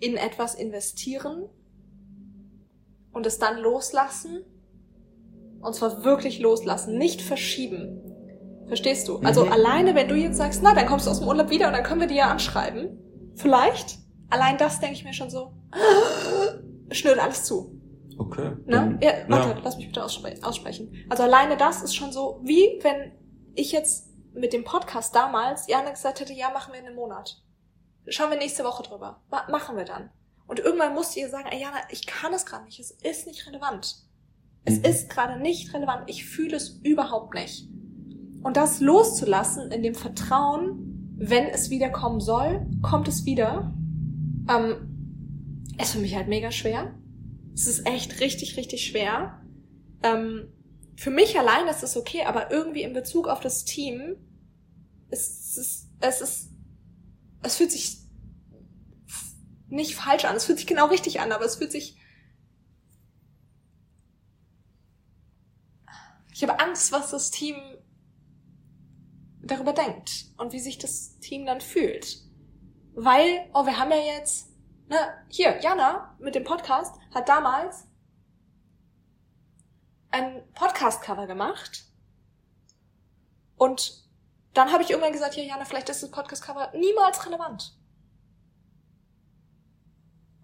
in 0.00 0.16
etwas 0.16 0.54
investieren 0.54 1.48
und 3.12 3.26
es 3.26 3.38
dann 3.38 3.58
loslassen. 3.58 4.44
Und 5.60 5.74
zwar 5.74 6.04
wirklich 6.04 6.40
loslassen, 6.40 6.98
nicht 6.98 7.22
verschieben. 7.22 8.00
Verstehst 8.66 9.08
du? 9.08 9.18
Also 9.18 9.46
mhm. 9.46 9.52
alleine, 9.52 9.94
wenn 9.94 10.08
du 10.08 10.14
jetzt 10.14 10.36
sagst, 10.36 10.60
na, 10.62 10.74
dann 10.74 10.86
kommst 10.86 11.06
du 11.06 11.10
aus 11.10 11.20
dem 11.20 11.28
Urlaub 11.28 11.50
wieder 11.50 11.68
und 11.68 11.72
dann 11.74 11.84
können 11.84 12.00
wir 12.00 12.08
dir 12.08 12.16
ja 12.16 12.30
anschreiben. 12.30 12.98
Vielleicht. 13.34 13.98
Allein 14.30 14.58
das 14.58 14.80
denke 14.80 14.94
ich 14.94 15.04
mir 15.04 15.12
schon 15.12 15.30
so. 15.30 15.52
Schnürt 16.90 17.18
alles 17.18 17.44
zu. 17.44 17.80
Okay. 18.18 18.52
Ne? 18.66 18.98
Ja, 19.02 19.12
warte, 19.28 19.48
ja. 19.50 19.60
lass 19.62 19.76
mich 19.76 19.86
bitte 19.86 20.04
ausspre 20.04 20.34
aussprechen. 20.42 20.92
Also 21.08 21.24
alleine 21.24 21.56
das 21.56 21.82
ist 21.82 21.94
schon 21.94 22.12
so, 22.12 22.40
wie 22.44 22.78
wenn 22.82 23.12
ich 23.54 23.72
jetzt 23.72 24.13
mit 24.34 24.52
dem 24.52 24.64
Podcast 24.64 25.14
damals 25.14 25.66
Jana 25.68 25.90
gesagt 25.90 26.20
hätte, 26.20 26.32
ja, 26.32 26.50
machen 26.50 26.72
wir 26.72 26.80
in 26.80 26.86
einem 26.86 26.96
Monat. 26.96 27.42
Schauen 28.08 28.30
wir 28.30 28.38
nächste 28.38 28.64
Woche 28.64 28.82
drüber. 28.82 29.22
Ma 29.30 29.48
machen 29.50 29.76
wir 29.76 29.84
dann. 29.84 30.10
Und 30.46 30.60
irgendwann 30.60 30.94
musste 30.94 31.20
ihr 31.20 31.28
sagen, 31.28 31.48
ey 31.50 31.60
Jana, 31.60 31.78
ich 31.90 32.06
kann 32.06 32.34
es 32.34 32.44
gerade 32.44 32.64
nicht. 32.64 32.78
Es 32.78 32.90
ist 32.90 33.26
nicht 33.26 33.46
relevant. 33.46 33.96
Es 34.64 34.78
mhm. 34.78 34.84
ist 34.84 35.10
gerade 35.10 35.40
nicht 35.40 35.72
relevant. 35.72 36.04
Ich 36.08 36.24
fühle 36.24 36.56
es 36.56 36.80
überhaupt 36.82 37.34
nicht. 37.34 37.68
Und 38.42 38.56
das 38.56 38.80
loszulassen 38.80 39.70
in 39.70 39.82
dem 39.82 39.94
Vertrauen, 39.94 41.14
wenn 41.16 41.46
es 41.46 41.70
wieder 41.70 41.88
kommen 41.88 42.20
soll, 42.20 42.66
kommt 42.82 43.08
es 43.08 43.24
wieder, 43.24 43.72
ähm, 44.50 45.64
ist 45.80 45.92
für 45.92 45.98
mich 45.98 46.14
halt 46.14 46.28
mega 46.28 46.50
schwer. 46.50 46.94
Es 47.54 47.66
ist 47.66 47.86
echt 47.86 48.20
richtig, 48.20 48.56
richtig 48.56 48.84
schwer. 48.84 49.40
Ähm, 50.02 50.48
für 50.96 51.10
mich 51.10 51.38
allein 51.38 51.66
ist 51.68 51.82
es 51.82 51.96
okay, 51.96 52.24
aber 52.24 52.50
irgendwie 52.50 52.82
in 52.82 52.92
Bezug 52.92 53.28
auf 53.28 53.40
das 53.40 53.64
Team 53.64 54.16
ist 55.10 55.58
es, 55.58 55.88
es 56.00 56.20
ist, 56.20 56.50
es 57.42 57.56
fühlt 57.56 57.72
sich 57.72 58.04
nicht 59.68 59.96
falsch 59.96 60.24
an. 60.24 60.36
Es 60.36 60.44
fühlt 60.44 60.58
sich 60.58 60.66
genau 60.66 60.86
richtig 60.86 61.20
an, 61.20 61.32
aber 61.32 61.44
es 61.44 61.56
fühlt 61.56 61.72
sich, 61.72 61.98
ich 66.32 66.42
habe 66.42 66.60
Angst, 66.60 66.92
was 66.92 67.10
das 67.10 67.30
Team 67.30 67.56
darüber 69.42 69.72
denkt 69.72 70.26
und 70.38 70.52
wie 70.52 70.60
sich 70.60 70.78
das 70.78 71.18
Team 71.18 71.44
dann 71.44 71.60
fühlt. 71.60 72.22
Weil, 72.94 73.50
oh, 73.52 73.66
wir 73.66 73.78
haben 73.78 73.90
ja 73.90 74.16
jetzt, 74.16 74.48
ne, 74.88 74.96
hier, 75.28 75.60
Jana 75.60 76.16
mit 76.18 76.34
dem 76.34 76.44
Podcast 76.44 76.94
hat 77.12 77.28
damals 77.28 77.86
ein 80.14 80.48
Podcast-Cover 80.54 81.26
gemacht 81.26 81.86
und 83.56 84.04
dann 84.52 84.70
habe 84.70 84.84
ich 84.84 84.90
irgendwann 84.90 85.12
gesagt, 85.12 85.34
ja, 85.34 85.42
Jana, 85.42 85.64
vielleicht 85.64 85.88
ist 85.88 86.04
das 86.04 86.10
Podcast-Cover 86.12 86.72
niemals 86.76 87.26
relevant. 87.26 87.76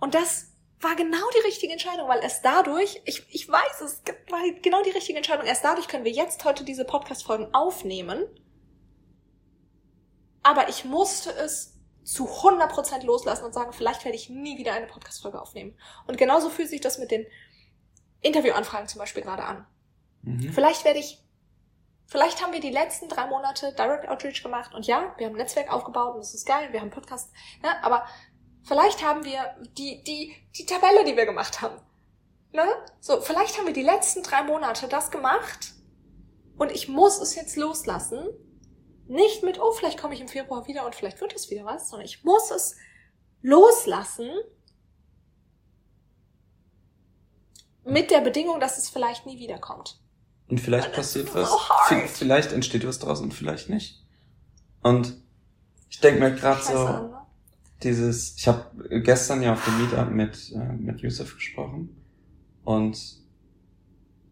Und 0.01 0.15
das 0.15 0.49
war 0.81 0.97
genau 0.97 1.25
die 1.37 1.47
richtige 1.47 1.73
Entscheidung, 1.73 2.09
weil 2.09 2.21
erst 2.21 2.45
dadurch, 2.45 3.01
ich, 3.05 3.25
ich 3.31 3.49
weiß, 3.49 3.81
es 3.83 4.03
war 4.29 4.41
genau 4.61 4.83
die 4.83 4.91
richtige 4.91 5.19
Entscheidung, 5.19 5.47
erst 5.47 5.65
dadurch 5.65 5.87
können 5.87 6.05
wir 6.05 6.11
jetzt 6.11 6.45
heute 6.45 6.65
diese 6.65 6.85
Podcast-Folgen 6.85 7.55
aufnehmen. 7.55 8.27
Aber 10.43 10.69
ich 10.69 10.85
musste 10.85 11.31
es 11.31 11.79
zu 12.03 12.27
100% 12.27 13.05
loslassen 13.05 13.45
und 13.45 13.53
sagen, 13.53 13.73
vielleicht 13.73 14.05
werde 14.05 14.17
ich 14.17 14.31
nie 14.31 14.59
wieder 14.59 14.73
eine 14.73 14.87
Podcast-Folge 14.87 15.41
aufnehmen. 15.41 15.79
Und 16.09 16.19
genauso 16.19 16.51
fühlt 16.51 16.71
sich 16.71 16.81
das 16.81 16.99
mit 16.99 17.13
den 17.13 17.25
Interviewanfragen 18.21 18.89
zum 18.89 18.99
Beispiel 18.99 19.23
gerade 19.23 19.45
an. 19.45 19.67
Mhm. 20.23 20.53
Vielleicht 20.53 20.85
werde 20.85 20.99
ich, 20.99 21.23
vielleicht 22.07 22.43
haben 22.43 22.53
wir 22.53 22.61
die 22.61 22.71
letzten 22.71 23.09
drei 23.09 23.27
Monate 23.27 23.73
Direct 23.73 24.09
Outreach 24.09 24.43
gemacht 24.43 24.75
und 24.75 24.87
ja, 24.87 25.15
wir 25.17 25.27
haben 25.27 25.35
ein 25.35 25.39
Netzwerk 25.39 25.73
aufgebaut 25.73 26.15
und 26.15 26.21
das 26.21 26.35
ist 26.35 26.47
geil, 26.47 26.69
wir 26.73 26.81
haben 26.81 26.91
Podcast, 26.91 27.33
ne, 27.63 27.83
aber 27.83 28.07
vielleicht 28.63 29.05
haben 29.05 29.25
wir 29.25 29.57
die, 29.79 30.03
die, 30.05 30.35
die 30.57 30.67
Tabelle, 30.67 31.05
die 31.05 31.17
wir 31.17 31.27
gemacht 31.27 31.61
haben. 31.63 31.77
Ne? 32.53 32.67
So, 33.01 33.21
vielleicht 33.21 33.59
haben 33.59 33.67
wir 33.67 33.73
die 33.73 33.83
letzten 33.83 34.23
drei 34.23 34.43
Monate 34.43 34.89
das 34.89 35.11
gemacht 35.11 35.73
und 36.59 36.73
ich 36.73 36.89
muss 36.89 37.21
es 37.21 37.35
jetzt 37.35 37.57
loslassen. 37.57 38.29
Nicht 39.07 39.43
mit, 39.43 39.61
oh, 39.61 39.73
vielleicht 39.73 40.01
komme 40.01 40.15
ich 40.15 40.21
im 40.21 40.29
Februar 40.29 40.69
wieder 40.69 40.85
und 40.87 40.95
vielleicht 40.95 41.21
wird 41.21 41.35
es 41.35 41.51
wieder 41.51 41.65
was, 41.65 41.89
sondern 41.89 42.07
ich 42.07 42.23
muss 42.23 42.51
es 42.51 42.77
loslassen 43.43 44.31
mit 47.85 48.11
der 48.11 48.21
Bedingung, 48.21 48.61
dass 48.61 48.79
es 48.79 48.89
vielleicht 48.89 49.27
nie 49.27 49.39
wiederkommt. 49.39 50.01
Und 50.49 50.61
vielleicht 50.61 50.93
passiert 50.93 51.35
was. 51.35 51.51
vielleicht 52.07 52.53
entsteht 52.53 52.87
was 52.87 52.99
draus 52.99 53.21
und 53.21 53.33
vielleicht 53.33 53.69
nicht. 53.69 54.05
Und 54.83 55.17
ich 55.89 56.01
denke 56.01 56.21
mir 56.21 56.35
gerade 56.35 56.63
so, 56.63 56.73
ne? 56.73 57.21
dieses, 57.83 58.37
ich 58.37 58.49
habe 58.49 59.01
gestern 59.01 59.43
ja 59.43 59.53
auf 59.53 59.65
dem 59.65 59.79
Meetup 59.79 60.11
mit, 60.11 60.53
äh, 60.53 60.73
mit 60.73 61.01
Yusuf 61.01 61.35
gesprochen 61.35 61.97
und 62.65 63.21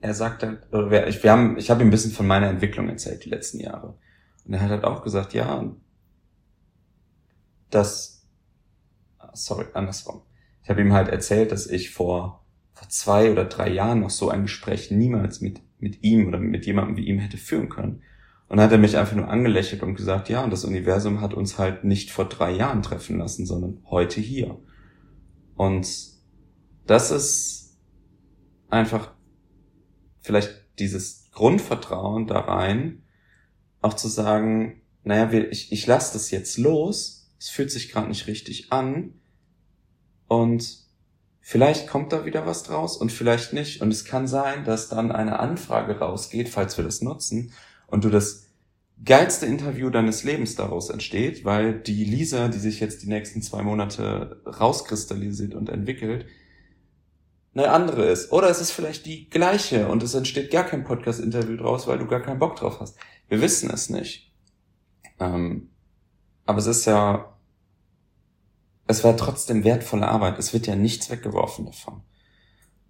er 0.00 0.14
sagt 0.14 0.42
halt, 0.42 0.62
oder 0.72 0.90
wir, 0.90 1.06
ich, 1.06 1.22
wir 1.22 1.32
haben, 1.32 1.56
ich 1.58 1.70
habe 1.70 1.82
ihm 1.82 1.88
ein 1.88 1.90
bisschen 1.90 2.12
von 2.12 2.26
meiner 2.26 2.48
Entwicklung 2.48 2.88
erzählt, 2.88 3.24
die 3.24 3.30
letzten 3.30 3.58
Jahre. 3.58 3.98
Und 4.44 4.54
er 4.54 4.60
hat 4.60 4.70
halt 4.70 4.84
auch 4.84 5.02
gesagt, 5.02 5.34
ja, 5.34 5.64
dass, 7.70 8.24
sorry, 9.32 9.66
andersrum. 9.74 10.22
Ich 10.62 10.70
habe 10.70 10.80
ihm 10.80 10.92
halt 10.92 11.08
erzählt, 11.08 11.52
dass 11.52 11.66
ich 11.66 11.90
vor, 11.90 12.44
vor 12.78 12.88
zwei 12.88 13.32
oder 13.32 13.44
drei 13.44 13.70
Jahren 13.70 14.00
noch 14.00 14.10
so 14.10 14.28
ein 14.30 14.42
Gespräch 14.42 14.90
niemals 14.90 15.40
mit 15.40 15.60
mit 15.80 16.02
ihm 16.02 16.28
oder 16.28 16.38
mit 16.38 16.66
jemandem 16.66 16.96
wie 16.96 17.06
ihm 17.06 17.18
hätte 17.18 17.38
führen 17.38 17.68
können. 17.68 18.02
Und 18.48 18.56
dann 18.56 18.66
hat 18.66 18.72
er 18.72 18.78
mich 18.78 18.96
einfach 18.96 19.14
nur 19.14 19.28
angelächelt 19.28 19.82
und 19.82 19.94
gesagt, 19.94 20.28
ja, 20.28 20.42
und 20.42 20.50
das 20.50 20.64
Universum 20.64 21.20
hat 21.20 21.34
uns 21.34 21.58
halt 21.58 21.84
nicht 21.84 22.10
vor 22.10 22.24
drei 22.24 22.50
Jahren 22.52 22.82
treffen 22.82 23.18
lassen, 23.18 23.46
sondern 23.46 23.82
heute 23.90 24.20
hier. 24.20 24.58
Und 25.54 25.86
das 26.86 27.10
ist 27.10 27.78
einfach 28.70 29.12
vielleicht 30.20 30.50
dieses 30.78 31.30
Grundvertrauen 31.32 32.26
da 32.26 32.40
rein, 32.40 33.02
auch 33.80 33.94
zu 33.94 34.08
sagen, 34.08 34.82
naja, 35.04 35.30
ich, 35.50 35.70
ich 35.72 35.86
lasse 35.86 36.14
das 36.14 36.30
jetzt 36.30 36.58
los, 36.58 37.30
es 37.38 37.50
fühlt 37.50 37.70
sich 37.70 37.90
gerade 37.90 38.08
nicht 38.08 38.26
richtig 38.26 38.72
an 38.72 39.14
und 40.26 40.87
Vielleicht 41.50 41.88
kommt 41.88 42.12
da 42.12 42.26
wieder 42.26 42.44
was 42.44 42.62
draus 42.62 42.98
und 42.98 43.10
vielleicht 43.10 43.54
nicht. 43.54 43.80
Und 43.80 43.90
es 43.90 44.04
kann 44.04 44.28
sein, 44.28 44.66
dass 44.66 44.90
dann 44.90 45.10
eine 45.10 45.38
Anfrage 45.40 45.98
rausgeht, 45.98 46.50
falls 46.50 46.76
wir 46.76 46.84
das 46.84 47.00
nutzen, 47.00 47.54
und 47.86 48.04
du 48.04 48.10
das 48.10 48.48
geilste 49.02 49.46
Interview 49.46 49.88
deines 49.88 50.24
Lebens 50.24 50.56
daraus 50.56 50.90
entsteht, 50.90 51.46
weil 51.46 51.80
die 51.80 52.04
Lisa, 52.04 52.48
die 52.48 52.58
sich 52.58 52.80
jetzt 52.80 53.02
die 53.02 53.08
nächsten 53.08 53.40
zwei 53.40 53.62
Monate 53.62 54.42
rauskristallisiert 54.44 55.54
und 55.54 55.70
entwickelt, 55.70 56.26
eine 57.54 57.70
andere 57.70 58.04
ist. 58.04 58.30
Oder 58.30 58.50
es 58.50 58.60
ist 58.60 58.72
vielleicht 58.72 59.06
die 59.06 59.30
gleiche 59.30 59.88
und 59.88 60.02
es 60.02 60.12
entsteht 60.12 60.50
gar 60.50 60.64
kein 60.64 60.84
Podcast-Interview 60.84 61.56
draus, 61.56 61.86
weil 61.86 61.98
du 61.98 62.06
gar 62.06 62.20
keinen 62.20 62.40
Bock 62.40 62.56
drauf 62.56 62.78
hast. 62.78 62.98
Wir 63.26 63.40
wissen 63.40 63.70
es 63.70 63.88
nicht. 63.88 64.30
Ähm, 65.18 65.70
aber 66.44 66.58
es 66.58 66.66
ist 66.66 66.84
ja 66.84 67.37
es 68.88 69.04
war 69.04 69.16
trotzdem 69.16 69.64
wertvolle 69.64 70.08
Arbeit. 70.08 70.38
Es 70.38 70.52
wird 70.52 70.66
ja 70.66 70.74
nichts 70.74 71.10
weggeworfen 71.10 71.66
davon. 71.66 72.02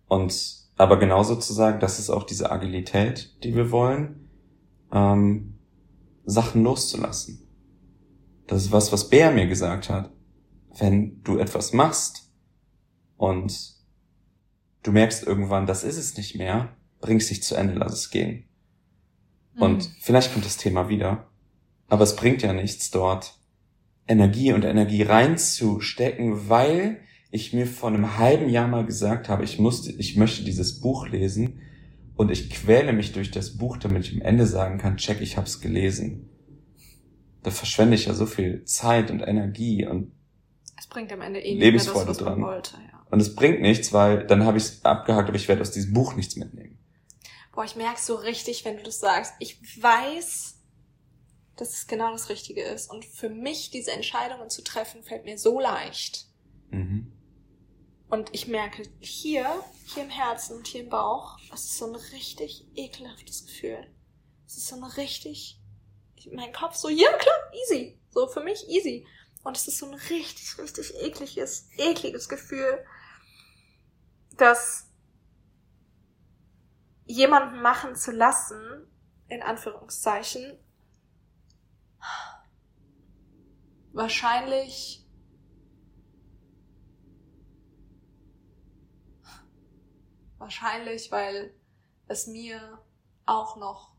Und 0.06 0.56
aber 0.76 0.96
genauso 0.96 1.34
zu 1.34 1.52
sagen, 1.52 1.80
das 1.80 1.98
ist 1.98 2.08
auch 2.08 2.22
diese 2.22 2.52
Agilität, 2.52 3.36
die 3.42 3.56
wir 3.56 3.72
wollen, 3.72 4.30
ähm, 4.92 5.58
Sachen 6.24 6.62
loszulassen. 6.62 7.48
Das 8.46 8.62
ist 8.62 8.72
was, 8.72 8.92
was 8.92 9.10
Bär 9.10 9.32
mir 9.32 9.48
gesagt 9.48 9.90
hat. 9.90 10.10
Wenn 10.78 11.20
du 11.24 11.36
etwas 11.38 11.72
machst 11.72 12.30
und 13.16 13.74
du 14.84 14.92
merkst 14.92 15.26
irgendwann, 15.26 15.66
das 15.66 15.82
ist 15.82 15.98
es 15.98 16.16
nicht 16.16 16.36
mehr, 16.36 16.76
bring 17.00 17.16
es 17.16 17.26
dich 17.26 17.42
zu 17.42 17.56
Ende, 17.56 17.74
lass 17.74 17.92
es 17.92 18.10
gehen. 18.10 18.44
Mhm. 19.54 19.62
Und 19.62 19.90
vielleicht 20.00 20.32
kommt 20.32 20.44
das 20.44 20.58
Thema 20.58 20.88
wieder, 20.88 21.26
aber 21.88 22.04
es 22.04 22.14
bringt 22.14 22.42
ja 22.42 22.52
nichts 22.52 22.92
dort 22.92 23.37
Energie 24.08 24.52
und 24.52 24.64
Energie 24.64 25.02
reinzustecken, 25.02 26.48
weil 26.48 27.00
ich 27.30 27.52
mir 27.52 27.66
vor 27.66 27.90
einem 27.90 28.16
halben 28.18 28.48
Jahr 28.48 28.66
mal 28.68 28.86
gesagt 28.86 29.28
habe, 29.28 29.44
ich 29.44 29.58
musste, 29.58 29.92
ich 29.92 30.16
möchte 30.16 30.44
dieses 30.44 30.80
Buch 30.80 31.08
lesen 31.08 31.60
und 32.16 32.30
ich 32.30 32.50
quäle 32.50 32.92
mich 32.92 33.12
durch 33.12 33.30
das 33.30 33.58
Buch, 33.58 33.76
damit 33.76 34.06
ich 34.06 34.14
am 34.14 34.22
Ende 34.22 34.46
sagen 34.46 34.78
kann, 34.78 34.96
check, 34.96 35.20
ich 35.20 35.36
hab's 35.36 35.60
gelesen. 35.60 36.30
da 37.42 37.50
verschwende 37.50 37.94
ich 37.94 38.06
ja 38.06 38.14
so 38.14 38.26
viel 38.26 38.64
Zeit 38.64 39.10
und 39.10 39.20
Energie 39.20 39.86
und 39.86 40.12
Es 40.78 40.86
bringt 40.86 41.12
am 41.12 41.20
Ende 41.20 41.40
eh 41.40 41.54
Lebensfreude 41.54 42.06
das, 42.06 42.18
dran. 42.18 42.40
wollte, 42.40 42.76
ja. 42.76 43.06
und 43.10 43.20
es 43.20 43.34
bringt 43.34 43.60
nichts, 43.60 43.92
weil 43.92 44.26
dann 44.26 44.44
habe 44.44 44.56
ich 44.58 44.64
es 44.64 44.84
abgehakt, 44.84 45.28
aber 45.28 45.36
ich 45.36 45.48
werde 45.48 45.62
aus 45.62 45.70
diesem 45.70 45.92
Buch 45.92 46.14
nichts 46.16 46.36
mitnehmen. 46.36 46.78
Boah, 47.52 47.64
ich 47.64 47.76
merke 47.76 48.00
so 48.00 48.14
richtig, 48.14 48.64
wenn 48.64 48.76
du 48.76 48.82
das 48.84 49.00
sagst. 49.00 49.34
Ich 49.38 49.60
weiß, 49.82 50.57
dass 51.58 51.74
es 51.74 51.86
genau 51.86 52.12
das 52.12 52.28
Richtige 52.28 52.62
ist. 52.62 52.90
Und 52.90 53.04
für 53.04 53.28
mich 53.28 53.70
diese 53.70 53.92
Entscheidungen 53.92 54.48
zu 54.50 54.62
treffen, 54.62 55.02
fällt 55.02 55.24
mir 55.24 55.38
so 55.38 55.60
leicht. 55.60 56.26
Mhm. 56.70 57.12
Und 58.08 58.34
ich 58.34 58.48
merke 58.48 58.82
hier, 59.00 59.62
hier 59.86 60.04
im 60.04 60.10
Herzen 60.10 60.56
und 60.56 60.66
hier 60.66 60.82
im 60.84 60.88
Bauch, 60.88 61.38
das 61.50 61.64
ist 61.64 61.76
so 61.78 61.86
ein 61.86 61.94
richtig 61.96 62.66
ekelhaftes 62.74 63.44
Gefühl. 63.44 63.86
Es 64.46 64.56
ist 64.56 64.68
so 64.68 64.76
ein 64.76 64.84
richtig, 64.84 65.60
ich- 66.16 66.30
mein 66.32 66.52
Kopf 66.52 66.74
so, 66.76 66.88
ja 66.88 67.12
klar, 67.12 67.52
easy. 67.52 68.00
So 68.10 68.26
für 68.28 68.40
mich 68.40 68.66
easy. 68.68 69.06
Und 69.44 69.56
es 69.56 69.68
ist 69.68 69.78
so 69.78 69.86
ein 69.86 69.94
richtig, 69.94 70.56
richtig 70.58 70.94
ekliges, 71.02 71.68
ekliges 71.76 72.28
Gefühl, 72.28 72.84
dass 74.36 74.86
jemanden 77.04 77.60
machen 77.62 77.94
zu 77.96 78.10
lassen, 78.12 78.86
in 79.28 79.42
Anführungszeichen, 79.42 80.58
wahrscheinlich 83.98 85.04
Wahrscheinlich, 90.38 91.10
weil 91.10 91.52
es 92.06 92.28
mir 92.28 92.78
auch 93.26 93.56
noch 93.56 93.92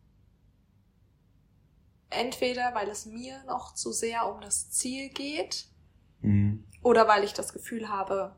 entweder, 2.10 2.74
weil 2.74 2.90
es 2.90 3.06
mir 3.06 3.44
noch 3.44 3.76
zu 3.76 3.92
sehr 3.92 4.34
um 4.34 4.42
das 4.42 4.72
Ziel 4.72 5.10
geht 5.10 5.68
Mhm. 6.22 6.66
oder 6.82 7.08
weil 7.08 7.24
ich 7.24 7.34
das 7.34 7.54
Gefühl 7.54 7.90
habe, 7.90 8.36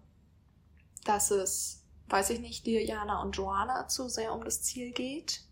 dass 1.05 1.31
es, 1.31 1.85
weiß 2.07 2.31
ich 2.31 2.39
nicht, 2.39 2.65
dir, 2.65 2.83
Jana 2.83 3.21
und 3.21 3.37
Joanna 3.37 3.87
zu 3.87 4.09
sehr 4.09 4.33
um 4.33 4.43
das 4.43 4.61
Ziel 4.61 4.91
geht. 4.91 5.47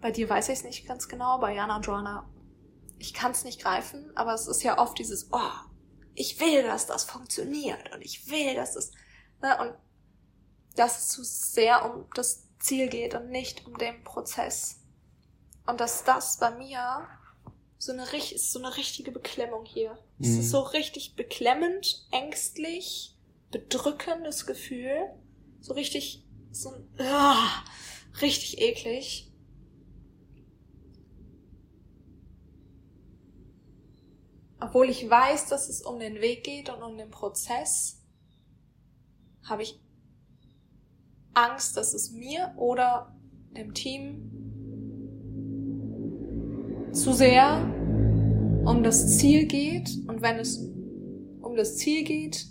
Bei 0.00 0.10
dir 0.10 0.28
weiß 0.28 0.50
ich 0.50 0.58
es 0.58 0.64
nicht 0.64 0.86
ganz 0.86 1.08
genau, 1.08 1.38
bei 1.40 1.54
Jana 1.54 1.76
und 1.76 1.86
Joanna, 1.86 2.31
ich 3.02 3.14
kann 3.14 3.32
es 3.32 3.42
nicht 3.42 3.60
greifen, 3.60 4.16
aber 4.16 4.32
es 4.32 4.46
ist 4.46 4.62
ja 4.62 4.78
oft 4.78 4.96
dieses, 4.96 5.28
oh, 5.32 5.50
ich 6.14 6.38
will, 6.40 6.62
dass 6.62 6.86
das 6.86 7.02
funktioniert 7.04 7.92
und 7.92 8.00
ich 8.00 8.30
will, 8.30 8.54
dass 8.54 8.76
es, 8.76 8.92
ne, 9.40 9.58
und 9.60 9.74
dass 10.76 10.98
es 10.98 11.08
zu 11.08 11.24
sehr 11.24 11.84
um 11.84 12.06
das 12.14 12.48
Ziel 12.60 12.88
geht 12.88 13.14
und 13.14 13.28
nicht 13.30 13.66
um 13.66 13.76
den 13.76 14.04
Prozess. 14.04 14.76
Und 15.66 15.80
dass 15.80 16.04
das 16.04 16.38
bei 16.38 16.52
mir 16.52 17.08
so 17.76 17.90
eine, 17.92 18.04
ist 18.04 18.52
so 18.52 18.60
eine 18.60 18.76
richtige 18.76 19.10
Beklemmung 19.10 19.64
hier. 19.64 19.98
Es 20.20 20.28
Mhm. 20.28 20.40
ist 20.40 20.50
so 20.50 20.60
richtig 20.60 21.16
beklemmend, 21.16 22.06
ängstlich, 22.12 23.16
bedrückendes 23.50 24.46
Gefühl. 24.46 24.96
So 25.60 25.74
richtig, 25.74 26.24
so 26.52 26.70
ein, 26.70 26.88
ah, 27.00 27.64
richtig 28.20 28.60
eklig. 28.60 29.31
Obwohl 34.62 34.88
ich 34.88 35.08
weiß, 35.08 35.46
dass 35.46 35.68
es 35.68 35.82
um 35.82 35.98
den 35.98 36.20
Weg 36.20 36.44
geht 36.44 36.70
und 36.70 36.82
um 36.82 36.96
den 36.96 37.10
Prozess, 37.10 38.00
habe 39.48 39.62
ich 39.62 39.80
Angst, 41.34 41.76
dass 41.76 41.94
es 41.94 42.12
mir 42.12 42.52
oder 42.56 43.12
dem 43.56 43.74
Team 43.74 44.30
zu 46.92 47.12
sehr 47.12 47.64
um 48.64 48.82
das 48.84 49.18
Ziel 49.18 49.46
geht. 49.46 49.90
Und 50.06 50.22
wenn 50.22 50.38
es 50.38 50.58
um 51.40 51.56
das 51.56 51.76
Ziel 51.78 52.04
geht, 52.04 52.46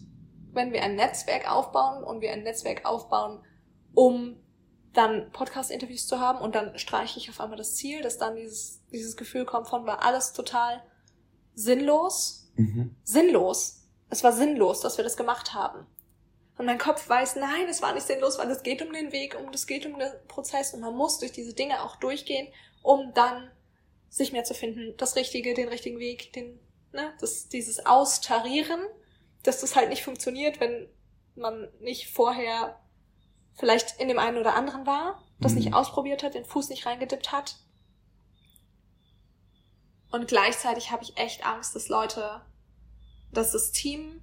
wenn 0.52 0.74
wir 0.74 0.84
ein 0.84 0.96
Netzwerk 0.96 1.50
aufbauen 1.50 2.04
und 2.04 2.22
wir 2.22 2.34
ein 2.34 2.44
Netzwerk 2.44 2.86
aufbauen, 2.86 3.40
um 3.94 4.36
dann 4.94 5.32
Podcast-Interviews 5.32 6.08
zu 6.08 6.20
haben 6.20 6.40
und 6.40 6.56
dann 6.56 6.78
streiche 6.78 7.18
ich 7.18 7.30
auf 7.30 7.40
einmal 7.40 7.58
das 7.58 7.76
Ziel, 7.76 8.02
dass 8.02 8.18
dann 8.18 8.36
dieses, 8.36 8.86
dieses 8.92 9.16
Gefühl 9.16 9.46
kommt 9.46 9.70
von, 9.70 9.86
war 9.86 10.04
alles 10.04 10.34
total 10.34 10.84
sinnlos. 11.56 12.52
Mhm. 12.56 12.96
Sinnlos. 13.04 13.84
Es 14.10 14.24
war 14.24 14.34
sinnlos, 14.34 14.82
dass 14.82 14.98
wir 14.98 15.04
das 15.04 15.18
gemacht 15.18 15.54
haben. 15.54 15.86
Und 16.58 16.66
mein 16.66 16.78
Kopf 16.78 17.08
weiß, 17.08 17.38
nein, 17.38 17.68
es 17.70 17.82
war 17.82 17.94
nicht 17.94 18.06
sinnlos, 18.06 18.38
weil 18.38 18.52
es 18.52 18.62
geht 18.62 18.82
um 18.82 18.94
den 18.94 19.12
Weg, 19.12 19.38
um 19.40 19.50
es 19.54 19.66
geht 19.68 19.86
um 19.86 19.98
den 19.98 20.12
Prozess 20.28 20.74
und 20.74 20.82
man 20.82 20.96
muss 20.96 21.18
durch 21.20 21.32
diese 21.32 21.54
Dinge 21.54 21.82
auch 21.84 21.96
durchgehen, 21.96 22.48
um 22.84 23.14
dann 23.14 23.50
sich 24.10 24.32
mehr 24.32 24.44
zu 24.44 24.54
finden, 24.54 24.96
das 24.98 25.16
Richtige, 25.16 25.54
den 25.54 25.70
richtigen 25.70 25.98
Weg, 25.98 26.34
den, 26.34 26.60
ne, 26.92 27.14
das, 27.20 27.48
dieses 27.48 27.86
Austarieren, 27.86 28.82
dass 29.44 29.62
das 29.62 29.76
halt 29.76 29.90
nicht 29.90 30.04
funktioniert, 30.04 30.60
wenn 30.60 30.88
man 31.36 31.70
nicht 31.80 32.10
vorher 32.10 32.80
vielleicht 33.56 34.00
in 34.00 34.08
dem 34.10 34.20
einen 34.20 34.38
oder 34.38 34.54
anderen 34.54 34.86
war, 34.86 35.24
das 35.40 35.54
Mhm. 35.54 35.60
nicht 35.60 35.74
ausprobiert 35.74 36.22
hat, 36.24 36.36
den 36.36 36.46
Fuß 36.46 36.70
nicht 36.70 36.86
reingedippt 36.86 37.32
hat. 37.32 37.56
Und 40.12 40.28
gleichzeitig 40.28 40.92
habe 40.92 41.04
ich 41.04 41.18
echt 41.18 41.46
Angst, 41.46 41.76
dass 41.76 41.88
Leute, 41.88 42.42
dass 43.32 43.52
das 43.52 43.72
Team 43.72 44.22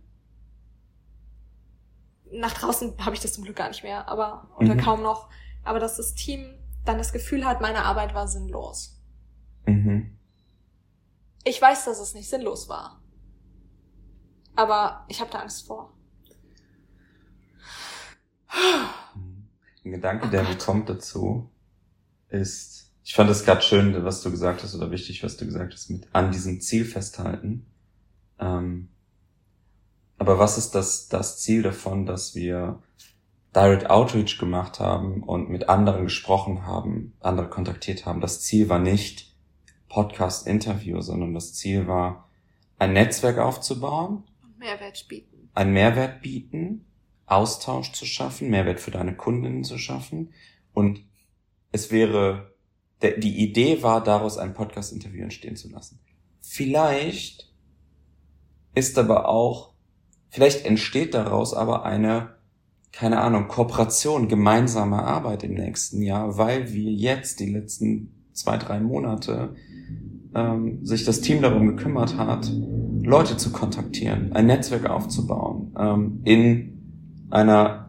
nach 2.31 2.53
draußen 2.53 2.95
habe 3.05 3.15
ich 3.15 3.21
das 3.23 3.33
zum 3.33 3.45
Glück 3.45 3.57
gar 3.57 3.69
nicht 3.69 3.83
mehr, 3.83 4.07
aber 4.09 4.51
oder 4.59 4.75
Mhm. 4.75 4.81
kaum 4.81 5.03
noch, 5.03 5.31
aber 5.65 5.79
dass 5.81 5.97
das 5.97 6.15
Team 6.15 6.55
dann 6.85 6.99
das 6.99 7.13
Gefühl 7.13 7.45
hat, 7.47 7.61
meine 7.61 7.85
Arbeit 7.85 8.15
war 8.15 8.29
sinnlos. 8.29 9.01
Mhm. 9.67 10.19
Ich 11.45 11.61
weiß, 11.61 11.87
dass 11.87 11.99
es 12.01 12.15
nicht 12.15 12.29
sinnlos 12.29 12.69
war. 12.69 13.03
Aber 14.57 15.07
ich 15.09 15.21
habe 15.21 15.31
da 15.31 15.39
Angst 15.41 15.67
vor. 15.67 15.95
Ein 19.85 19.93
Gedanke, 19.93 20.27
Oh 20.27 20.31
der 20.31 20.43
mir 20.43 20.59
kommt 20.59 20.89
dazu, 20.89 21.51
ist, 22.29 22.88
ich 23.09 23.15
fand 23.15 23.31
es 23.31 23.47
gerade 23.47 23.63
schön, 23.63 24.05
was 24.05 24.21
du 24.21 24.31
gesagt 24.31 24.63
hast, 24.63 24.75
oder 24.75 24.91
wichtig, 24.91 25.25
was 25.25 25.39
du 25.39 25.47
gesagt 25.47 25.73
hast, 25.73 25.89
mit 25.89 26.07
an 26.13 26.31
diesem 26.31 26.61
Ziel 26.61 26.85
festhalten. 26.85 27.65
Ähm, 28.39 28.91
aber 30.19 30.39
was 30.39 30.59
ist 30.59 30.75
das, 30.75 31.09
das 31.09 31.39
Ziel 31.41 31.63
davon, 31.63 32.05
dass 32.05 32.35
wir 32.35 32.83
Direct 33.57 33.89
Outreach 33.89 34.37
gemacht 34.37 34.79
haben 34.79 35.23
und 35.23 35.49
mit 35.49 35.71
anderen 35.71 36.05
gesprochen 36.05 36.67
haben, 36.67 37.15
andere 37.21 37.49
kontaktiert 37.49 38.05
haben? 38.05 38.21
Das 38.21 38.43
Ziel 38.43 38.69
war 38.69 38.79
nicht 38.79 39.35
Podcast-Interview, 39.89 41.01
sondern 41.01 41.33
das 41.33 41.55
Ziel 41.55 41.87
war, 41.87 42.29
ein 42.79 42.93
Netzwerk 42.93 43.39
aufzubauen, 43.39 44.25
Mehrwert 44.59 45.09
bieten. 45.09 45.49
einen 45.55 45.73
Mehrwert 45.73 46.21
bieten, 46.21 46.85
Austausch 47.25 47.91
zu 47.93 48.05
schaffen, 48.05 48.51
Mehrwert 48.51 48.81
für 48.81 48.91
deine 48.91 49.17
Kundinnen 49.17 49.65
zu 49.65 49.79
schaffen. 49.79 50.35
Und 50.75 51.01
es 51.73 51.91
wäre, 51.91 52.53
der, 53.03 53.19
die 53.19 53.43
Idee 53.43 53.83
war, 53.83 54.03
daraus 54.03 54.39
ein 54.39 54.55
Podcast-Interview 54.55 55.23
entstehen 55.23 55.57
zu 55.57 55.71
lassen. 55.71 56.01
Vielleicht 56.41 57.53
ist 58.75 58.99
aber 58.99 59.29
auch, 59.29 59.75
vielleicht 60.31 60.65
entsteht 60.65 61.15
daraus 61.15 61.55
aber 61.55 61.85
eine, 61.85 62.35
keine 62.93 63.21
Ahnung, 63.21 63.49
Kooperation, 63.49 64.29
gemeinsame 64.29 65.03
Arbeit 65.03 65.43
im 65.43 65.55
nächsten 65.55 66.03
Jahr, 66.03 66.39
weil 66.39 66.73
wir 66.73 66.91
jetzt 66.91 67.41
die 67.41 67.53
letzten 67.53 68.15
zwei, 68.33 68.57
drei 68.57 68.81
Monate 68.81 69.55
ähm, 70.35 70.85
sich 70.85 71.05
das 71.05 71.21
Team 71.21 71.43
darum 71.43 71.67
gekümmert 71.67 72.17
hat, 72.17 72.51
Leute 73.03 73.37
zu 73.37 73.53
kontaktieren, 73.53 74.33
ein 74.33 74.47
Netzwerk 74.47 74.89
aufzubauen, 74.89 75.75
ähm, 75.79 76.21
in 76.25 77.27
einer 77.31 77.88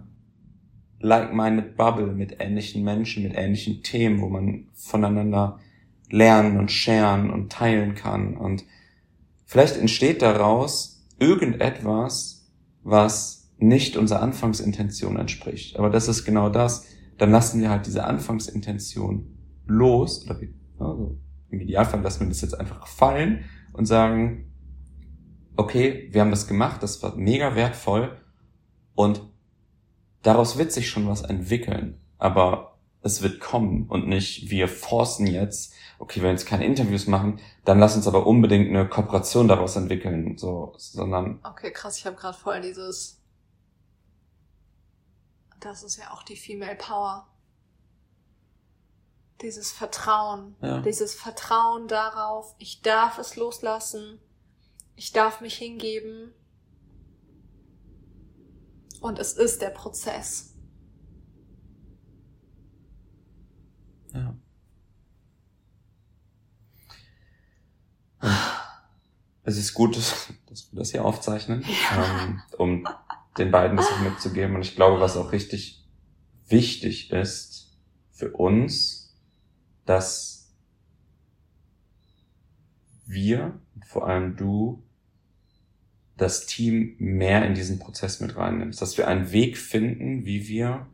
like-minded 0.99 1.77
Bubble 1.77 2.13
mit 2.13 2.37
ähnlichen 2.39 2.83
Menschen, 2.83 3.23
mit 3.23 3.35
ähnlichen 3.35 3.83
Themen, 3.83 4.21
wo 4.21 4.29
man 4.29 4.67
voneinander 4.73 5.59
lernen 6.09 6.57
und 6.57 6.71
sharen 6.71 7.29
und 7.29 7.51
teilen 7.51 7.95
kann. 7.95 8.35
Und 8.35 8.65
vielleicht 9.45 9.77
entsteht 9.77 10.21
daraus 10.21 11.05
irgendetwas, 11.19 12.49
was 12.83 13.51
nicht 13.57 13.97
unserer 13.97 14.21
Anfangsintention 14.21 15.17
entspricht. 15.17 15.77
Aber 15.77 15.89
das 15.89 16.07
ist 16.07 16.25
genau 16.25 16.49
das. 16.49 16.85
Dann 17.17 17.31
lassen 17.31 17.61
wir 17.61 17.69
halt 17.69 17.85
diese 17.85 18.05
Anfangsintention 18.05 19.37
los, 19.67 20.25
oder 20.25 20.39
wir, 20.39 20.49
also 20.79 21.17
im 21.49 21.61
Idealfall 21.61 22.01
lassen 22.01 22.21
wir 22.21 22.29
das 22.29 22.41
jetzt 22.41 22.59
einfach 22.59 22.87
fallen 22.87 23.43
und 23.73 23.85
sagen, 23.85 24.51
okay, 25.57 26.07
wir 26.11 26.21
haben 26.21 26.31
das 26.31 26.47
gemacht, 26.47 26.81
das 26.81 27.03
war 27.03 27.15
mega 27.15 27.55
wertvoll 27.55 28.17
und 28.95 29.28
daraus 30.23 30.57
wird 30.57 30.71
sich 30.71 30.89
schon 30.89 31.07
was 31.07 31.21
entwickeln, 31.21 31.99
aber 32.17 32.77
es 33.01 33.21
wird 33.21 33.39
kommen 33.39 33.87
und 33.87 34.07
nicht 34.07 34.49
wir 34.49 34.67
forcen 34.67 35.27
jetzt, 35.27 35.73
okay, 35.99 36.19
wenn 36.19 36.25
wir 36.27 36.31
jetzt 36.31 36.45
keine 36.45 36.65
Interviews 36.65 37.07
machen, 37.07 37.39
dann 37.65 37.79
lass 37.79 37.95
uns 37.95 38.07
aber 38.07 38.27
unbedingt 38.27 38.69
eine 38.69 38.87
Kooperation 38.87 39.47
daraus 39.47 39.75
entwickeln, 39.75 40.37
so, 40.37 40.73
sondern 40.77 41.39
Okay, 41.43 41.71
krass, 41.71 41.97
ich 41.97 42.05
habe 42.05 42.15
gerade 42.15 42.37
voll 42.37 42.61
dieses. 42.61 43.21
Das 45.59 45.83
ist 45.83 45.97
ja 45.97 46.11
auch 46.11 46.23
die 46.23 46.37
Female 46.37 46.75
Power. 46.75 47.27
Dieses 49.41 49.71
Vertrauen. 49.71 50.55
Ja. 50.61 50.81
Dieses 50.81 51.15
Vertrauen 51.15 51.87
darauf, 51.87 52.55
ich 52.57 52.81
darf 52.81 53.17
es 53.19 53.35
loslassen. 53.35 54.19
Ich 54.95 55.13
darf 55.13 55.39
mich 55.39 55.55
hingeben. 55.55 56.33
Und 59.01 59.19
es 59.19 59.33
ist 59.33 59.61
der 59.61 59.69
Prozess. 59.69 60.55
Ja. 64.13 64.35
Es 69.43 69.57
ist 69.57 69.73
gut, 69.73 69.95
dass 69.95 70.27
dass 70.49 70.71
wir 70.71 70.79
das 70.79 70.91
hier 70.91 71.05
aufzeichnen, 71.05 71.63
ähm, 71.95 72.41
um 72.57 72.87
den 73.37 73.51
beiden 73.51 73.77
das 73.77 73.87
auch 73.87 73.99
mitzugeben. 74.01 74.55
Und 74.55 74.63
ich 74.63 74.75
glaube, 74.75 74.99
was 74.99 75.15
auch 75.15 75.31
richtig 75.31 75.87
wichtig 76.47 77.11
ist 77.11 77.77
für 78.11 78.31
uns, 78.31 79.15
dass 79.85 80.51
wir, 83.05 83.59
vor 83.85 84.07
allem 84.07 84.35
du, 84.35 84.83
das 86.21 86.45
Team 86.45 86.95
mehr 86.99 87.45
in 87.45 87.53
diesen 87.53 87.79
Prozess 87.79 88.19
mit 88.19 88.35
reinnimmst, 88.35 88.81
dass 88.81 88.97
wir 88.97 89.07
einen 89.07 89.31
Weg 89.31 89.57
finden, 89.57 90.25
wie 90.25 90.47
wir, 90.47 90.87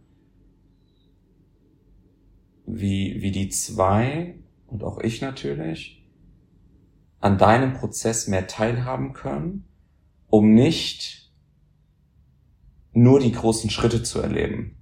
wie, 2.65 3.21
wie 3.21 3.31
die 3.31 3.49
zwei 3.49 4.35
und 4.67 4.83
auch 4.83 4.99
ich 4.99 5.21
natürlich, 5.21 6.03
an 7.19 7.37
deinem 7.37 7.73
Prozess 7.73 8.27
mehr 8.27 8.47
teilhaben 8.47 9.13
können, 9.13 9.65
um 10.27 10.53
nicht 10.53 11.31
nur 12.93 13.19
die 13.19 13.31
großen 13.31 13.69
Schritte 13.69 14.03
zu 14.03 14.21
erleben. 14.21 14.77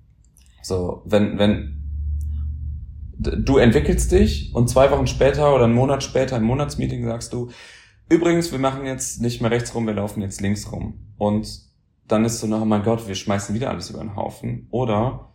So, 0.62 1.01
wenn, 1.06 1.38
wenn 1.38 1.84
du 3.17 3.58
entwickelst 3.58 4.12
dich 4.12 4.53
und 4.53 4.69
zwei 4.69 4.91
Wochen 4.91 5.08
später 5.08 5.53
oder 5.56 5.65
einen 5.65 5.73
Monat 5.73 6.03
später 6.03 6.38
im 6.38 6.43
Monatsmeeting 6.43 7.06
sagst 7.06 7.34
du, 7.34 7.49
übrigens, 8.10 8.52
wir 8.52 8.60
machen 8.60 8.86
jetzt 8.86 9.22
nicht 9.22 9.42
mehr 9.42 9.52
rechts 9.52 9.74
rum, 9.74 9.88
wir 9.88 9.94
laufen 9.94 10.22
jetzt 10.22 10.42
links 10.42 10.72
rum. 10.72 11.13
Und 11.18 11.62
dann 12.08 12.26
ist 12.26 12.39
so, 12.39 12.48
oh 12.48 12.66
mein 12.66 12.84
Gott, 12.84 13.08
wir 13.08 13.16
schmeißen 13.16 13.56
wieder 13.56 13.70
alles 13.70 13.89
über 13.89 14.00
den 14.00 14.16
Haufen. 14.16 14.68
Oder 14.72 15.34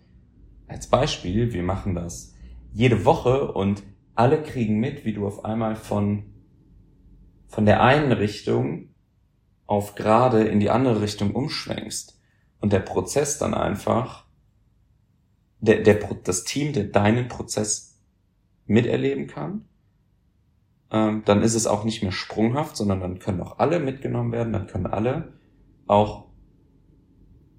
als 0.66 0.86
Beispiel, 0.86 1.52
wir 1.52 1.62
machen 1.62 1.94
das 1.94 2.34
jede 2.72 3.04
Woche 3.04 3.52
und 3.52 3.82
alle 4.14 4.42
kriegen 4.42 4.78
mit, 4.78 5.04
wie 5.04 5.12
du 5.12 5.26
auf 5.26 5.44
einmal 5.44 5.76
von 5.76 6.34
von 7.48 7.64
der 7.64 7.82
einen 7.82 8.12
Richtung 8.12 8.90
auf 9.66 9.94
gerade 9.94 10.44
in 10.44 10.60
die 10.60 10.70
andere 10.70 11.02
Richtung 11.02 11.34
umschwenkst 11.34 12.20
und 12.60 12.72
der 12.72 12.80
Prozess 12.80 13.38
dann 13.38 13.54
einfach, 13.54 14.26
der, 15.60 15.82
der, 15.82 15.98
das 16.24 16.44
Team, 16.44 16.72
der 16.72 16.84
deinen 16.84 17.28
Prozess 17.28 18.00
miterleben 18.66 19.26
kann, 19.26 19.67
ähm, 20.90 21.22
dann 21.24 21.42
ist 21.42 21.54
es 21.54 21.66
auch 21.66 21.84
nicht 21.84 22.02
mehr 22.02 22.12
sprunghaft, 22.12 22.76
sondern 22.76 23.00
dann 23.00 23.18
können 23.18 23.40
auch 23.40 23.58
alle 23.58 23.78
mitgenommen 23.78 24.32
werden, 24.32 24.52
dann 24.52 24.66
können 24.66 24.86
alle 24.86 25.32
auch, 25.86 26.26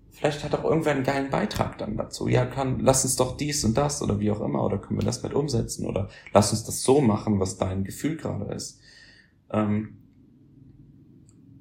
vielleicht 0.09 0.43
hat 0.43 0.55
auch 0.55 0.63
irgendwer 0.63 0.93
einen 0.93 1.03
geilen 1.03 1.29
Beitrag 1.29 1.77
dann 1.77 1.95
dazu. 1.95 2.27
Ja, 2.27 2.45
kann, 2.45 2.79
lass 2.79 3.03
uns 3.03 3.15
doch 3.15 3.37
dies 3.37 3.63
und 3.65 3.77
das 3.77 4.01
oder 4.01 4.19
wie 4.19 4.31
auch 4.31 4.41
immer, 4.41 4.63
oder 4.63 4.77
können 4.77 4.99
wir 4.99 5.05
das 5.05 5.23
mit 5.23 5.33
umsetzen 5.33 5.85
oder 5.85 6.09
lass 6.33 6.51
uns 6.51 6.63
das 6.63 6.81
so 6.81 7.01
machen, 7.01 7.39
was 7.39 7.57
dein 7.57 7.83
Gefühl 7.83 8.17
gerade 8.17 8.53
ist. 8.53 8.79
Ähm, 9.51 9.97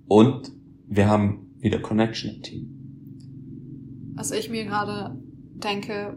und 0.07 0.53
wir 0.87 1.09
haben 1.09 1.55
wieder 1.59 1.81
Connection 1.81 2.37
im 2.37 2.43
Team. 2.43 4.13
Was 4.15 4.31
ich 4.31 4.49
mir 4.49 4.65
gerade 4.65 5.17
denke, 5.55 6.17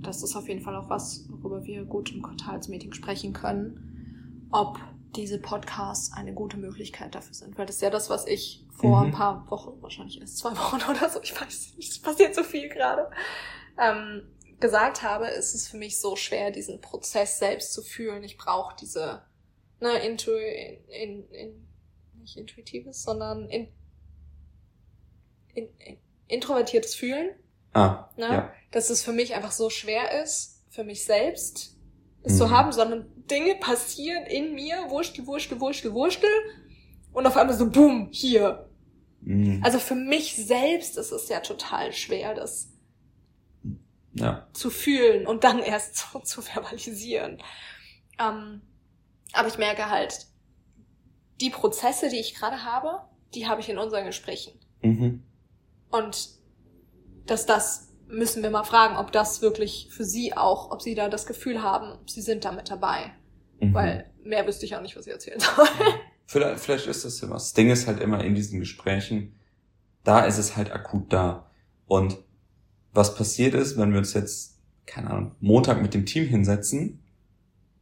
das 0.00 0.22
ist 0.22 0.34
auf 0.34 0.48
jeden 0.48 0.62
Fall 0.62 0.76
auch 0.76 0.88
was, 0.88 1.28
worüber 1.30 1.64
wir 1.64 1.84
gut 1.84 2.12
im 2.14 2.22
Quartalsmeeting 2.22 2.94
sprechen 2.94 3.32
können, 3.32 3.97
ob 4.50 4.78
diese 5.16 5.38
Podcasts 5.38 6.12
eine 6.12 6.32
gute 6.34 6.56
Möglichkeit 6.56 7.14
dafür 7.14 7.34
sind. 7.34 7.56
Weil 7.58 7.66
das 7.66 7.76
ist 7.76 7.82
ja 7.82 7.90
das, 7.90 8.10
was 8.10 8.26
ich 8.26 8.64
vor 8.70 9.00
Mhm. 9.00 9.06
ein 9.06 9.12
paar 9.12 9.50
Wochen, 9.50 9.80
wahrscheinlich 9.82 10.20
erst 10.20 10.38
zwei 10.38 10.50
Wochen 10.56 10.80
oder 10.90 11.08
so, 11.08 11.20
ich 11.22 11.38
weiß 11.38 11.74
nicht, 11.76 11.90
es 11.90 12.00
passiert 12.00 12.34
so 12.34 12.44
viel 12.44 12.68
gerade, 12.68 13.10
ähm, 13.80 14.28
gesagt 14.60 15.02
habe, 15.02 15.28
ist 15.28 15.54
es 15.54 15.68
für 15.68 15.76
mich 15.76 16.00
so 16.00 16.16
schwer, 16.16 16.50
diesen 16.50 16.80
Prozess 16.80 17.38
selbst 17.38 17.72
zu 17.72 17.82
fühlen. 17.82 18.22
Ich 18.24 18.36
brauche 18.36 18.74
diese 18.76 19.22
ne, 19.80 19.98
intu, 20.04 20.32
in, 20.32 20.84
in, 20.88 21.28
in, 21.30 21.68
nicht 22.20 22.36
intuitives, 22.36 23.02
sondern 23.02 23.48
in, 23.48 23.68
in, 25.54 25.68
in, 25.78 25.98
introvertiertes 26.26 26.94
Fühlen. 26.94 27.30
Ah, 27.72 28.08
Ne? 28.16 28.24
ja. 28.26 28.52
Dass 28.72 28.90
es 28.90 29.02
für 29.02 29.12
mich 29.12 29.34
einfach 29.34 29.52
so 29.52 29.70
schwer 29.70 30.22
ist, 30.22 30.64
für 30.70 30.84
mich 30.84 31.04
selbst 31.04 31.77
es 32.22 32.34
Mhm. 32.34 32.36
zu 32.38 32.50
haben, 32.50 32.72
sondern 32.72 33.06
Dinge 33.30 33.54
passieren 33.56 34.24
in 34.26 34.54
mir, 34.54 34.86
Wurstel, 34.88 35.26
Wurstel, 35.26 35.60
Wurstel, 35.60 35.92
Wurstel. 35.92 36.30
Und 37.12 37.26
auf 37.26 37.36
einmal 37.36 37.56
so, 37.56 37.70
boom, 37.70 38.08
hier. 38.12 38.68
Mhm. 39.20 39.60
Also 39.64 39.78
für 39.78 39.94
mich 39.94 40.34
selbst 40.36 40.96
ist 40.96 41.12
es 41.12 41.28
ja 41.28 41.40
total 41.40 41.92
schwer, 41.92 42.34
das 42.34 42.72
ja. 44.14 44.48
zu 44.52 44.70
fühlen 44.70 45.26
und 45.26 45.44
dann 45.44 45.58
erst 45.60 45.96
so 45.96 46.18
zu 46.24 46.42
verbalisieren. 46.42 47.42
Ähm, 48.18 48.62
aber 49.32 49.48
ich 49.48 49.58
merke 49.58 49.90
halt, 49.90 50.26
die 51.40 51.50
Prozesse, 51.50 52.08
die 52.08 52.18
ich 52.18 52.34
gerade 52.34 52.64
habe, 52.64 53.02
die 53.34 53.46
habe 53.46 53.60
ich 53.60 53.68
in 53.68 53.78
unseren 53.78 54.06
Gesprächen. 54.06 54.58
Mhm. 54.82 55.22
Und 55.90 56.30
dass 57.26 57.46
das 57.46 57.87
müssen 58.08 58.42
wir 58.42 58.50
mal 58.50 58.64
fragen, 58.64 58.96
ob 58.96 59.12
das 59.12 59.42
wirklich 59.42 59.88
für 59.90 60.04
sie 60.04 60.36
auch, 60.36 60.70
ob 60.70 60.82
sie 60.82 60.94
da 60.94 61.08
das 61.08 61.26
Gefühl 61.26 61.62
haben, 61.62 61.98
sie 62.06 62.22
sind 62.22 62.44
da 62.44 62.52
mit 62.52 62.70
dabei. 62.70 63.12
Mhm. 63.60 63.74
Weil 63.74 64.10
mehr 64.22 64.46
wüsste 64.46 64.66
ich 64.66 64.76
auch 64.76 64.82
nicht, 64.82 64.96
was 64.96 65.06
ich 65.06 65.12
erzählen 65.12 65.40
soll. 65.40 65.66
Vielleicht, 66.30 66.60
vielleicht 66.60 66.86
ist 66.86 67.06
das 67.06 67.22
ja 67.22 67.30
was. 67.30 67.44
Das 67.44 67.52
Ding 67.54 67.70
ist 67.70 67.86
halt 67.86 68.00
immer 68.00 68.22
in 68.22 68.34
diesen 68.34 68.60
Gesprächen, 68.60 69.34
da 70.04 70.26
ist 70.26 70.36
es 70.36 70.56
halt 70.58 70.70
akut 70.70 71.10
da. 71.10 71.50
Und 71.86 72.18
was 72.92 73.14
passiert 73.14 73.54
ist, 73.54 73.78
wenn 73.78 73.92
wir 73.92 73.98
uns 73.98 74.12
jetzt, 74.12 74.58
keine 74.84 75.08
Ahnung, 75.08 75.34
Montag 75.40 75.80
mit 75.80 75.94
dem 75.94 76.04
Team 76.04 76.26
hinsetzen, 76.26 77.02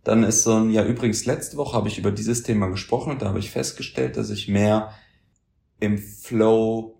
dann 0.04 0.22
ist 0.22 0.44
so 0.44 0.54
ein, 0.54 0.70
ja 0.70 0.84
übrigens, 0.84 1.26
letzte 1.26 1.56
Woche 1.56 1.76
habe 1.76 1.88
ich 1.88 1.98
über 1.98 2.12
dieses 2.12 2.44
Thema 2.44 2.68
gesprochen 2.68 3.10
und 3.10 3.22
da 3.22 3.26
habe 3.26 3.40
ich 3.40 3.50
festgestellt, 3.50 4.16
dass 4.16 4.30
ich 4.30 4.46
mehr 4.46 4.94
im 5.80 5.98
Flow 5.98 6.95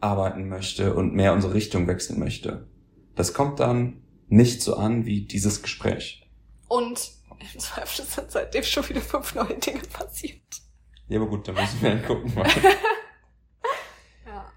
arbeiten 0.00 0.48
möchte 0.48 0.94
und 0.94 1.14
mehr 1.14 1.32
unsere 1.32 1.54
Richtung 1.54 1.86
wechseln 1.86 2.18
möchte. 2.18 2.68
Das 3.14 3.34
kommt 3.34 3.60
dann 3.60 4.02
nicht 4.28 4.62
so 4.62 4.76
an 4.76 5.06
wie 5.06 5.22
dieses 5.22 5.62
Gespräch. 5.62 6.28
Und 6.68 7.12
im 7.54 7.60
Zweifel 7.60 8.04
sind 8.04 8.30
seitdem 8.30 8.62
schon 8.62 8.88
wieder 8.88 9.00
fünf 9.00 9.34
neue 9.34 9.54
Dinge 9.54 9.82
passiert. 9.92 10.42
Ja, 11.08 11.18
aber 11.18 11.28
gut, 11.28 11.48
da 11.48 11.52
müssen 11.52 11.82
wir 11.82 11.90
dann 11.90 12.04
gucken. 12.04 12.32
Ja. 14.26 14.52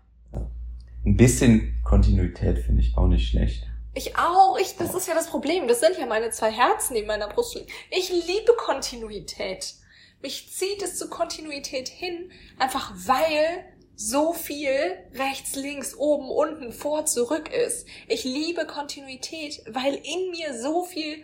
Ein 1.06 1.17
bisschen 1.17 1.82
Kontinuität 1.84 2.60
finde 2.60 2.82
ich 2.82 2.97
auch 2.97 3.08
nicht 3.08 3.30
schlecht. 3.30 3.67
Ich 3.93 4.17
auch. 4.17 4.58
Ich, 4.60 4.75
das 4.77 4.93
ist 4.93 5.08
ja 5.08 5.13
das 5.13 5.30
Problem. 5.30 5.67
Das 5.67 5.80
sind 5.80 5.97
ja 5.97 6.06
meine 6.06 6.30
zwei 6.32 6.51
Herzen 6.51 6.95
in 6.95 7.08
meiner 7.08 7.27
Brust. 7.27 7.58
Ich 7.89 8.10
liebe 8.10 8.54
Kontinuität. 8.58 9.75
Mich 10.21 10.54
zieht 10.54 10.82
es 10.84 10.97
zu 10.97 11.10
Kontinuität 11.10 11.88
hin, 11.88 12.32
einfach 12.60 12.93
weil 13.08 13.65
so 13.95 14.34
viel 14.34 14.97
rechts, 15.13 15.56
links, 15.56 15.95
oben, 15.95 16.30
unten, 16.30 16.71
vor, 16.71 17.06
zurück 17.06 17.49
ist. 17.49 17.88
Ich 18.08 18.23
liebe 18.23 18.65
Kontinuität, 18.65 19.62
weil 19.69 19.95
in 19.95 20.32
mir 20.32 20.60
so 20.60 20.84
viel 20.84 21.23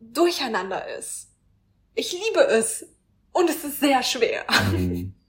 Durcheinander 0.00 0.86
ist. 0.98 1.30
Ich 1.94 2.12
liebe 2.12 2.40
es. 2.40 2.86
Und 3.32 3.50
es 3.50 3.64
ist 3.64 3.80
sehr 3.80 4.02
schwer. 4.02 4.44
Mhm. 4.72 5.14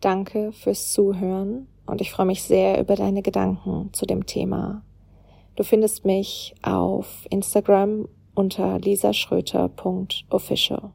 Danke 0.00 0.52
fürs 0.52 0.92
Zuhören 0.92 1.66
und 1.86 2.00
ich 2.02 2.10
freue 2.10 2.26
mich 2.26 2.42
sehr 2.42 2.78
über 2.78 2.94
deine 2.94 3.22
Gedanken 3.22 3.88
zu 3.92 4.04
dem 4.04 4.26
Thema. 4.26 4.84
Du 5.56 5.64
findest 5.64 6.04
mich 6.04 6.54
auf 6.62 7.26
Instagram 7.30 8.08
unter 8.34 8.78
lisaschröter.official. 8.78 10.92